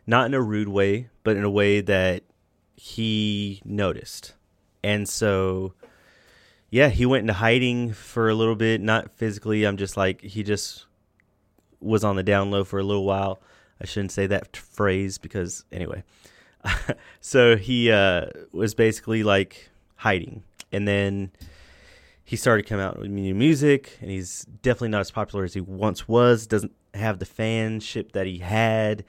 not 0.06 0.26
in 0.26 0.34
a 0.34 0.42
rude 0.42 0.68
way 0.68 1.08
but 1.24 1.36
in 1.36 1.44
a 1.44 1.50
way 1.50 1.80
that 1.80 2.22
he 2.76 3.62
noticed 3.64 4.34
and 4.82 5.08
so 5.08 5.72
yeah, 6.72 6.88
he 6.88 7.04
went 7.04 7.20
into 7.20 7.34
hiding 7.34 7.92
for 7.92 8.30
a 8.30 8.34
little 8.34 8.56
bit, 8.56 8.80
not 8.80 9.14
physically. 9.18 9.64
I'm 9.64 9.76
just 9.76 9.98
like 9.98 10.22
he 10.22 10.42
just 10.42 10.86
was 11.80 12.02
on 12.02 12.16
the 12.16 12.22
down 12.22 12.50
low 12.50 12.64
for 12.64 12.78
a 12.78 12.82
little 12.82 13.04
while. 13.04 13.42
I 13.78 13.84
shouldn't 13.84 14.10
say 14.10 14.26
that 14.28 14.56
phrase 14.56 15.18
because 15.18 15.66
anyway. 15.70 16.02
so 17.20 17.56
he 17.56 17.90
uh, 17.90 18.26
was 18.52 18.74
basically 18.74 19.22
like 19.22 19.68
hiding, 19.96 20.44
and 20.72 20.88
then 20.88 21.32
he 22.32 22.36
started 22.36 22.66
coming 22.66 22.82
out 22.82 22.98
with 22.98 23.10
new 23.10 23.34
music, 23.34 23.98
and 24.00 24.10
he's 24.10 24.46
definitely 24.62 24.88
not 24.88 25.02
as 25.02 25.10
popular 25.10 25.44
as 25.44 25.52
he 25.52 25.60
once 25.60 26.08
was. 26.08 26.46
Doesn't 26.46 26.72
have 26.94 27.18
the 27.18 27.26
fanship 27.26 28.12
that 28.12 28.26
he 28.26 28.38
had, 28.38 29.04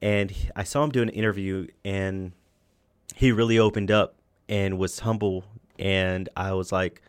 and 0.00 0.32
I 0.54 0.62
saw 0.62 0.84
him 0.84 0.90
do 0.90 1.02
an 1.02 1.08
interview, 1.08 1.66
and 1.84 2.30
he 3.16 3.32
really 3.32 3.58
opened 3.58 3.90
up 3.90 4.14
and 4.48 4.78
was 4.78 5.00
humble 5.00 5.44
and 5.76 6.28
I 6.36 6.52
was 6.52 6.70
like, 6.70 7.02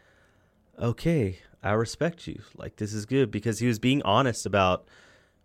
okay, 0.79 1.37
I 1.61 1.73
respect 1.73 2.25
you. 2.25 2.41
Like 2.57 2.77
this 2.77 2.91
is 2.91 3.05
good 3.05 3.29
because 3.29 3.59
he 3.59 3.67
was 3.67 3.77
being 3.77 4.01
honest 4.01 4.47
about 4.47 4.87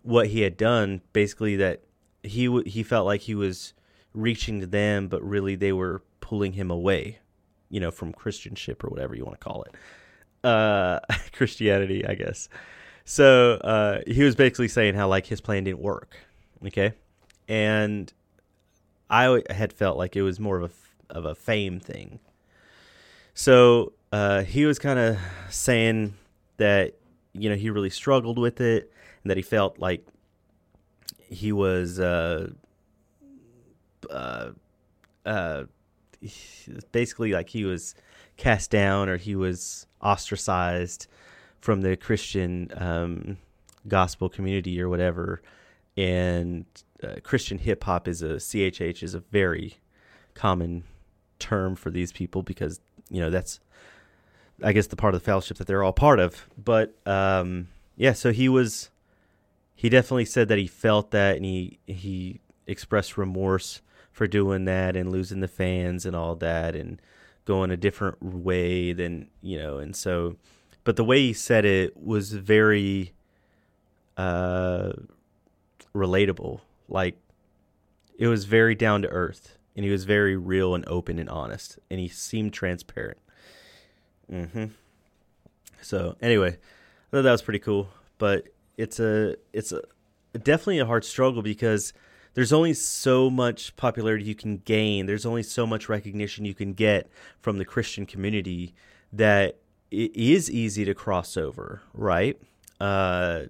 what 0.00 0.28
he 0.28 0.40
had 0.40 0.56
done. 0.56 1.02
Basically, 1.12 1.56
that 1.56 1.82
he 2.22 2.46
w- 2.46 2.64
he 2.66 2.82
felt 2.82 3.04
like 3.04 3.20
he 3.20 3.34
was 3.34 3.74
reaching 4.14 4.60
to 4.60 4.66
them, 4.66 5.08
but 5.08 5.22
really 5.22 5.54
they 5.54 5.72
were 5.72 6.02
pulling 6.20 6.54
him 6.54 6.70
away, 6.70 7.18
you 7.68 7.78
know, 7.78 7.90
from 7.90 8.14
Christianship 8.14 8.82
or 8.82 8.88
whatever 8.88 9.14
you 9.14 9.24
want 9.24 9.38
to 9.38 9.44
call 9.44 9.64
it, 9.64 9.74
uh, 10.44 11.00
Christianity, 11.32 12.06
I 12.06 12.14
guess. 12.14 12.48
So 13.04 13.54
uh, 13.54 14.00
he 14.06 14.22
was 14.22 14.34
basically 14.34 14.68
saying 14.68 14.94
how 14.94 15.08
like 15.08 15.26
his 15.26 15.40
plan 15.40 15.64
didn't 15.64 15.80
work. 15.80 16.16
Okay, 16.66 16.92
and 17.48 18.12
I 19.10 19.42
had 19.50 19.72
felt 19.72 19.98
like 19.98 20.16
it 20.16 20.22
was 20.22 20.38
more 20.38 20.58
of 20.58 20.70
a 20.70 21.14
of 21.16 21.24
a 21.24 21.34
fame 21.34 21.80
thing 21.80 22.18
so 23.34 23.92
uh, 24.12 24.42
he 24.42 24.64
was 24.64 24.78
kind 24.78 24.98
of 24.98 25.18
saying 25.50 26.14
that 26.56 26.94
you 27.32 27.50
know 27.50 27.56
he 27.56 27.68
really 27.68 27.90
struggled 27.90 28.38
with 28.38 28.60
it 28.60 28.92
and 29.22 29.30
that 29.30 29.36
he 29.36 29.42
felt 29.42 29.78
like 29.80 30.06
he 31.18 31.50
was 31.50 31.98
uh, 31.98 32.48
uh, 34.08 34.50
uh, 35.26 35.64
basically 36.92 37.32
like 37.32 37.48
he 37.48 37.64
was 37.64 37.96
cast 38.36 38.70
down 38.70 39.08
or 39.08 39.16
he 39.16 39.34
was 39.34 39.86
ostracized 40.04 41.06
from 41.60 41.80
the 41.80 41.96
Christian 41.96 42.70
um, 42.76 43.38
gospel 43.88 44.28
community 44.28 44.80
or 44.80 44.88
whatever. 44.88 45.42
And 45.96 46.66
uh, 47.02 47.16
Christian 47.22 47.58
hip 47.58 47.84
hop 47.84 48.08
is 48.08 48.22
a 48.22 48.34
CHH 48.34 49.02
is 49.02 49.14
a 49.14 49.20
very 49.20 49.78
common 50.34 50.84
term 51.38 51.76
for 51.76 51.90
these 51.90 52.12
people 52.12 52.42
because 52.42 52.80
you 53.10 53.20
know 53.20 53.30
that's 53.30 53.60
I 54.62 54.72
guess 54.72 54.86
the 54.86 54.96
part 54.96 55.14
of 55.14 55.20
the 55.20 55.24
fellowship 55.24 55.58
that 55.58 55.66
they're 55.66 55.82
all 55.82 55.92
part 55.92 56.20
of. 56.20 56.48
But 56.62 56.94
um, 57.06 57.68
yeah, 57.96 58.12
so 58.12 58.32
he 58.32 58.48
was 58.48 58.90
he 59.74 59.88
definitely 59.88 60.24
said 60.24 60.48
that 60.48 60.58
he 60.58 60.66
felt 60.66 61.10
that 61.12 61.36
and 61.36 61.44
he 61.44 61.78
he 61.86 62.40
expressed 62.66 63.16
remorse 63.16 63.82
for 64.12 64.26
doing 64.26 64.64
that 64.64 64.96
and 64.96 65.10
losing 65.10 65.40
the 65.40 65.48
fans 65.48 66.06
and 66.06 66.14
all 66.14 66.36
that 66.36 66.76
and 66.76 67.00
going 67.44 67.70
a 67.70 67.76
different 67.76 68.22
way 68.22 68.92
than 68.92 69.28
you 69.42 69.58
know 69.58 69.78
and 69.78 69.94
so 69.94 70.36
but 70.84 70.96
the 70.96 71.04
way 71.04 71.20
he 71.20 71.32
said 71.32 71.64
it 71.64 71.96
was 71.96 72.32
very 72.32 73.12
uh 74.16 74.92
relatable 75.94 76.60
like 76.88 77.16
it 78.18 78.28
was 78.28 78.44
very 78.44 78.74
down 78.74 79.02
to 79.02 79.08
earth 79.08 79.58
and 79.76 79.84
he 79.84 79.90
was 79.90 80.04
very 80.04 80.36
real 80.36 80.74
and 80.74 80.86
open 80.86 81.18
and 81.18 81.28
honest, 81.28 81.78
and 81.90 81.98
he 81.98 82.08
seemed 82.08 82.52
transparent. 82.52 83.18
Mm-hmm. 84.30 84.66
So 85.82 86.16
anyway, 86.22 86.50
I 86.50 87.10
thought 87.10 87.22
that 87.22 87.32
was 87.32 87.42
pretty 87.42 87.58
cool, 87.58 87.88
but 88.18 88.48
it's 88.76 89.00
a 89.00 89.36
it's 89.52 89.72
a 89.72 89.82
definitely 90.38 90.78
a 90.78 90.86
hard 90.86 91.04
struggle 91.04 91.42
because 91.42 91.92
there's 92.34 92.52
only 92.52 92.74
so 92.74 93.30
much 93.30 93.74
popularity 93.76 94.24
you 94.24 94.34
can 94.34 94.58
gain. 94.58 95.06
There's 95.06 95.24
only 95.24 95.42
so 95.42 95.66
much 95.66 95.88
recognition 95.88 96.44
you 96.44 96.54
can 96.54 96.74
get 96.74 97.08
from 97.40 97.58
the 97.58 97.64
Christian 97.64 98.06
community 98.06 98.74
that 99.12 99.56
it 99.90 100.14
is 100.14 100.50
easy 100.50 100.84
to 100.84 100.94
cross 100.94 101.36
over, 101.36 101.82
right? 101.94 102.38
Uh, 102.80 103.44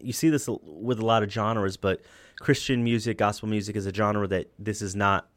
you 0.00 0.12
see 0.12 0.28
this 0.28 0.48
with 0.62 0.98
a 0.98 1.04
lot 1.04 1.22
of 1.22 1.30
genres, 1.30 1.76
but 1.76 2.02
Christian 2.38 2.84
music, 2.84 3.18
gospel 3.18 3.48
music 3.48 3.76
is 3.76 3.86
a 3.86 3.94
genre 3.94 4.26
that 4.28 4.50
this 4.58 4.82
is 4.82 4.94
not. 4.94 5.28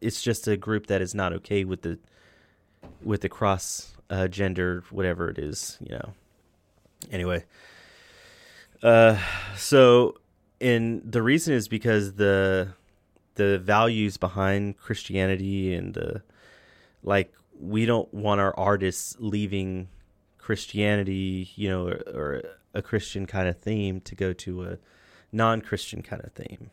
It's 0.00 0.22
just 0.22 0.46
a 0.46 0.56
group 0.56 0.86
that 0.86 1.00
is 1.00 1.14
not 1.14 1.32
okay 1.32 1.64
with 1.64 1.82
the 1.82 1.98
with 3.02 3.22
the 3.22 3.28
cross 3.28 3.94
uh, 4.10 4.28
gender, 4.28 4.84
whatever 4.90 5.28
it 5.28 5.38
is, 5.38 5.78
you 5.80 5.94
know. 5.94 6.12
Anyway, 7.10 7.44
uh, 8.82 9.18
so 9.56 10.16
and 10.60 11.02
the 11.04 11.22
reason 11.22 11.54
is 11.54 11.68
because 11.68 12.14
the 12.14 12.68
the 13.34 13.58
values 13.58 14.16
behind 14.16 14.78
Christianity 14.78 15.74
and 15.74 15.96
uh, 15.96 16.18
like 17.02 17.32
we 17.58 17.86
don't 17.86 18.12
want 18.12 18.40
our 18.40 18.58
artists 18.58 19.16
leaving 19.18 19.88
Christianity, 20.38 21.50
you 21.54 21.68
know, 21.68 21.88
or, 21.88 22.02
or 22.14 22.42
a 22.74 22.82
Christian 22.82 23.26
kind 23.26 23.48
of 23.48 23.58
theme 23.58 24.00
to 24.02 24.14
go 24.14 24.32
to 24.32 24.64
a 24.64 24.78
non-Christian 25.32 26.02
kind 26.02 26.22
of 26.24 26.32
theme. 26.32 26.70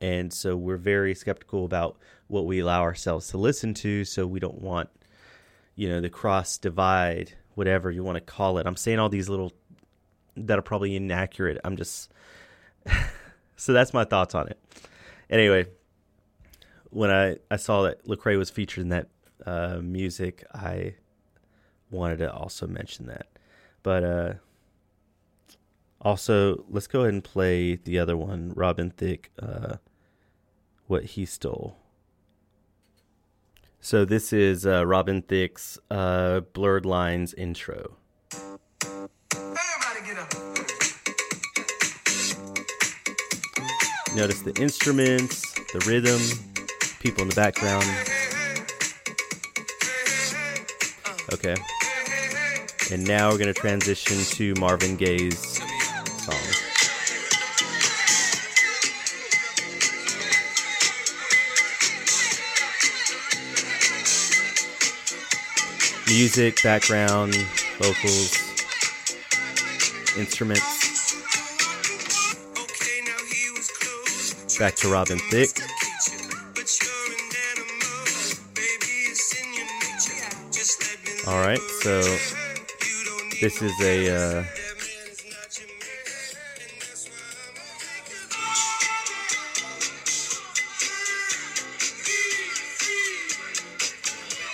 And 0.00 0.32
so 0.32 0.56
we're 0.56 0.76
very 0.76 1.14
skeptical 1.14 1.64
about 1.64 1.96
what 2.28 2.46
we 2.46 2.60
allow 2.60 2.82
ourselves 2.82 3.28
to 3.28 3.38
listen 3.38 3.74
to. 3.74 4.04
So 4.04 4.26
we 4.26 4.40
don't 4.40 4.60
want, 4.60 4.90
you 5.76 5.88
know, 5.88 6.00
the 6.00 6.10
cross 6.10 6.58
divide, 6.58 7.32
whatever 7.54 7.90
you 7.90 8.02
want 8.02 8.16
to 8.16 8.20
call 8.20 8.58
it. 8.58 8.66
I'm 8.66 8.76
saying 8.76 8.98
all 8.98 9.08
these 9.08 9.28
little 9.28 9.52
that 10.36 10.58
are 10.58 10.62
probably 10.62 10.96
inaccurate. 10.96 11.58
I'm 11.64 11.76
just 11.76 12.12
so 13.64 13.72
that's 13.72 13.94
my 13.94 14.04
thoughts 14.04 14.34
on 14.34 14.46
it. 14.46 14.58
Anyway, 15.30 15.64
when 16.90 17.10
I, 17.10 17.38
I 17.50 17.56
saw 17.56 17.82
that 17.82 18.06
Lecrae 18.06 18.36
was 18.36 18.50
featured 18.50 18.82
in 18.82 18.90
that 18.90 19.08
uh, 19.46 19.78
music, 19.80 20.44
I 20.52 20.96
wanted 21.90 22.18
to 22.18 22.30
also 22.30 22.66
mention 22.66 23.06
that. 23.06 23.26
But 23.82 24.04
uh, 24.04 24.32
also, 26.02 26.66
let's 26.68 26.86
go 26.86 27.00
ahead 27.00 27.14
and 27.14 27.24
play 27.24 27.76
the 27.76 27.98
other 27.98 28.18
one, 28.18 28.52
Robin 28.54 28.90
Thicke, 28.90 29.30
uh, 29.40 29.76
What 30.86 31.04
He 31.04 31.24
Stole. 31.24 31.78
So 33.80 34.04
this 34.04 34.30
is 34.30 34.66
uh, 34.66 34.84
Robin 34.86 35.22
Thicke's 35.22 35.78
uh, 35.90 36.40
Blurred 36.40 36.84
Lines 36.84 37.32
intro. 37.32 37.96
Notice 44.14 44.42
the 44.42 44.54
instruments, 44.60 45.42
the 45.72 45.80
rhythm, 45.88 46.20
people 47.00 47.22
in 47.22 47.28
the 47.28 47.34
background. 47.34 47.84
Okay. 51.32 51.56
And 52.92 53.04
now 53.06 53.30
we're 53.30 53.38
going 53.38 53.52
to 53.52 53.60
transition 53.60 54.18
to 54.36 54.54
Marvin 54.60 54.96
Gaye's 54.96 55.60
song. 56.22 56.36
Music, 66.06 66.62
background, 66.62 67.34
vocals, 67.80 68.38
instruments. 70.16 70.73
Back 74.58 74.76
to 74.76 74.88
Robin 74.88 75.18
Thicke. 75.30 75.58
All 81.26 81.40
right, 81.44 81.58
so 81.80 82.00
this 83.40 83.60
is 83.60 83.72
a. 83.82 84.14
Uh, 84.14 84.44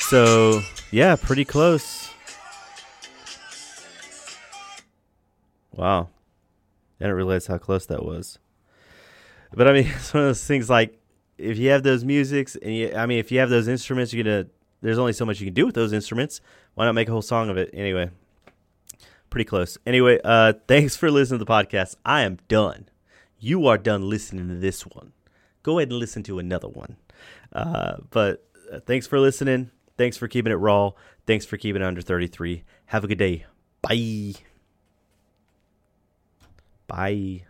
so 0.08 0.62
yeah, 0.90 1.16
pretty 1.16 1.44
close. 1.44 2.10
Wow, 5.72 6.08
I 7.00 7.04
didn't 7.04 7.16
realize 7.16 7.46
how 7.46 7.58
close 7.58 7.84
that 7.86 8.04
was. 8.04 8.38
But 9.52 9.68
I 9.68 9.72
mean, 9.72 9.86
it's 9.94 10.14
one 10.14 10.24
of 10.24 10.28
those 10.28 10.44
things 10.44 10.70
like 10.70 10.98
if 11.38 11.58
you 11.58 11.70
have 11.70 11.82
those 11.82 12.04
musics 12.04 12.56
and 12.56 12.74
you, 12.74 12.92
I 12.94 13.06
mean, 13.06 13.18
if 13.18 13.32
you 13.32 13.38
have 13.40 13.50
those 13.50 13.68
instruments, 13.68 14.12
you're 14.12 14.24
gonna 14.24 14.46
there's 14.82 14.98
only 14.98 15.12
so 15.12 15.24
much 15.24 15.40
you 15.40 15.46
can 15.46 15.54
do 15.54 15.66
with 15.66 15.74
those 15.74 15.92
instruments. 15.92 16.40
Why 16.74 16.84
not 16.84 16.94
make 16.94 17.08
a 17.08 17.12
whole 17.12 17.22
song 17.22 17.50
of 17.50 17.56
it? 17.56 17.70
Anyway, 17.74 18.10
pretty 19.28 19.44
close. 19.44 19.76
Anyway, 19.86 20.18
uh, 20.24 20.54
thanks 20.68 20.96
for 20.96 21.10
listening 21.10 21.38
to 21.38 21.44
the 21.44 21.50
podcast. 21.50 21.96
I 22.04 22.22
am 22.22 22.38
done. 22.48 22.88
You 23.38 23.66
are 23.66 23.78
done 23.78 24.08
listening 24.08 24.48
to 24.48 24.54
this 24.54 24.86
one. 24.86 25.12
Go 25.62 25.78
ahead 25.78 25.90
and 25.90 25.98
listen 25.98 26.22
to 26.24 26.38
another 26.38 26.68
one. 26.68 26.96
Uh, 27.52 27.96
but 28.10 28.46
uh, 28.72 28.80
thanks 28.80 29.06
for 29.06 29.18
listening. 29.18 29.70
Thanks 29.98 30.16
for 30.16 30.28
keeping 30.28 30.52
it 30.52 30.56
raw. 30.56 30.92
Thanks 31.26 31.44
for 31.44 31.56
keeping 31.56 31.82
it 31.82 31.84
under 31.84 32.00
33. 32.00 32.64
Have 32.86 33.04
a 33.04 33.08
good 33.08 33.18
day. 33.18 33.44
Bye. 33.82 34.34
Bye. 36.86 37.44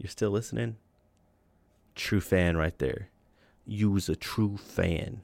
You're 0.00 0.10
still 0.10 0.30
listening? 0.30 0.76
True 1.94 2.22
fan 2.22 2.56
right 2.56 2.76
there. 2.78 3.10
You 3.66 3.90
was 3.90 4.08
a 4.08 4.16
true 4.16 4.56
fan. 4.56 5.20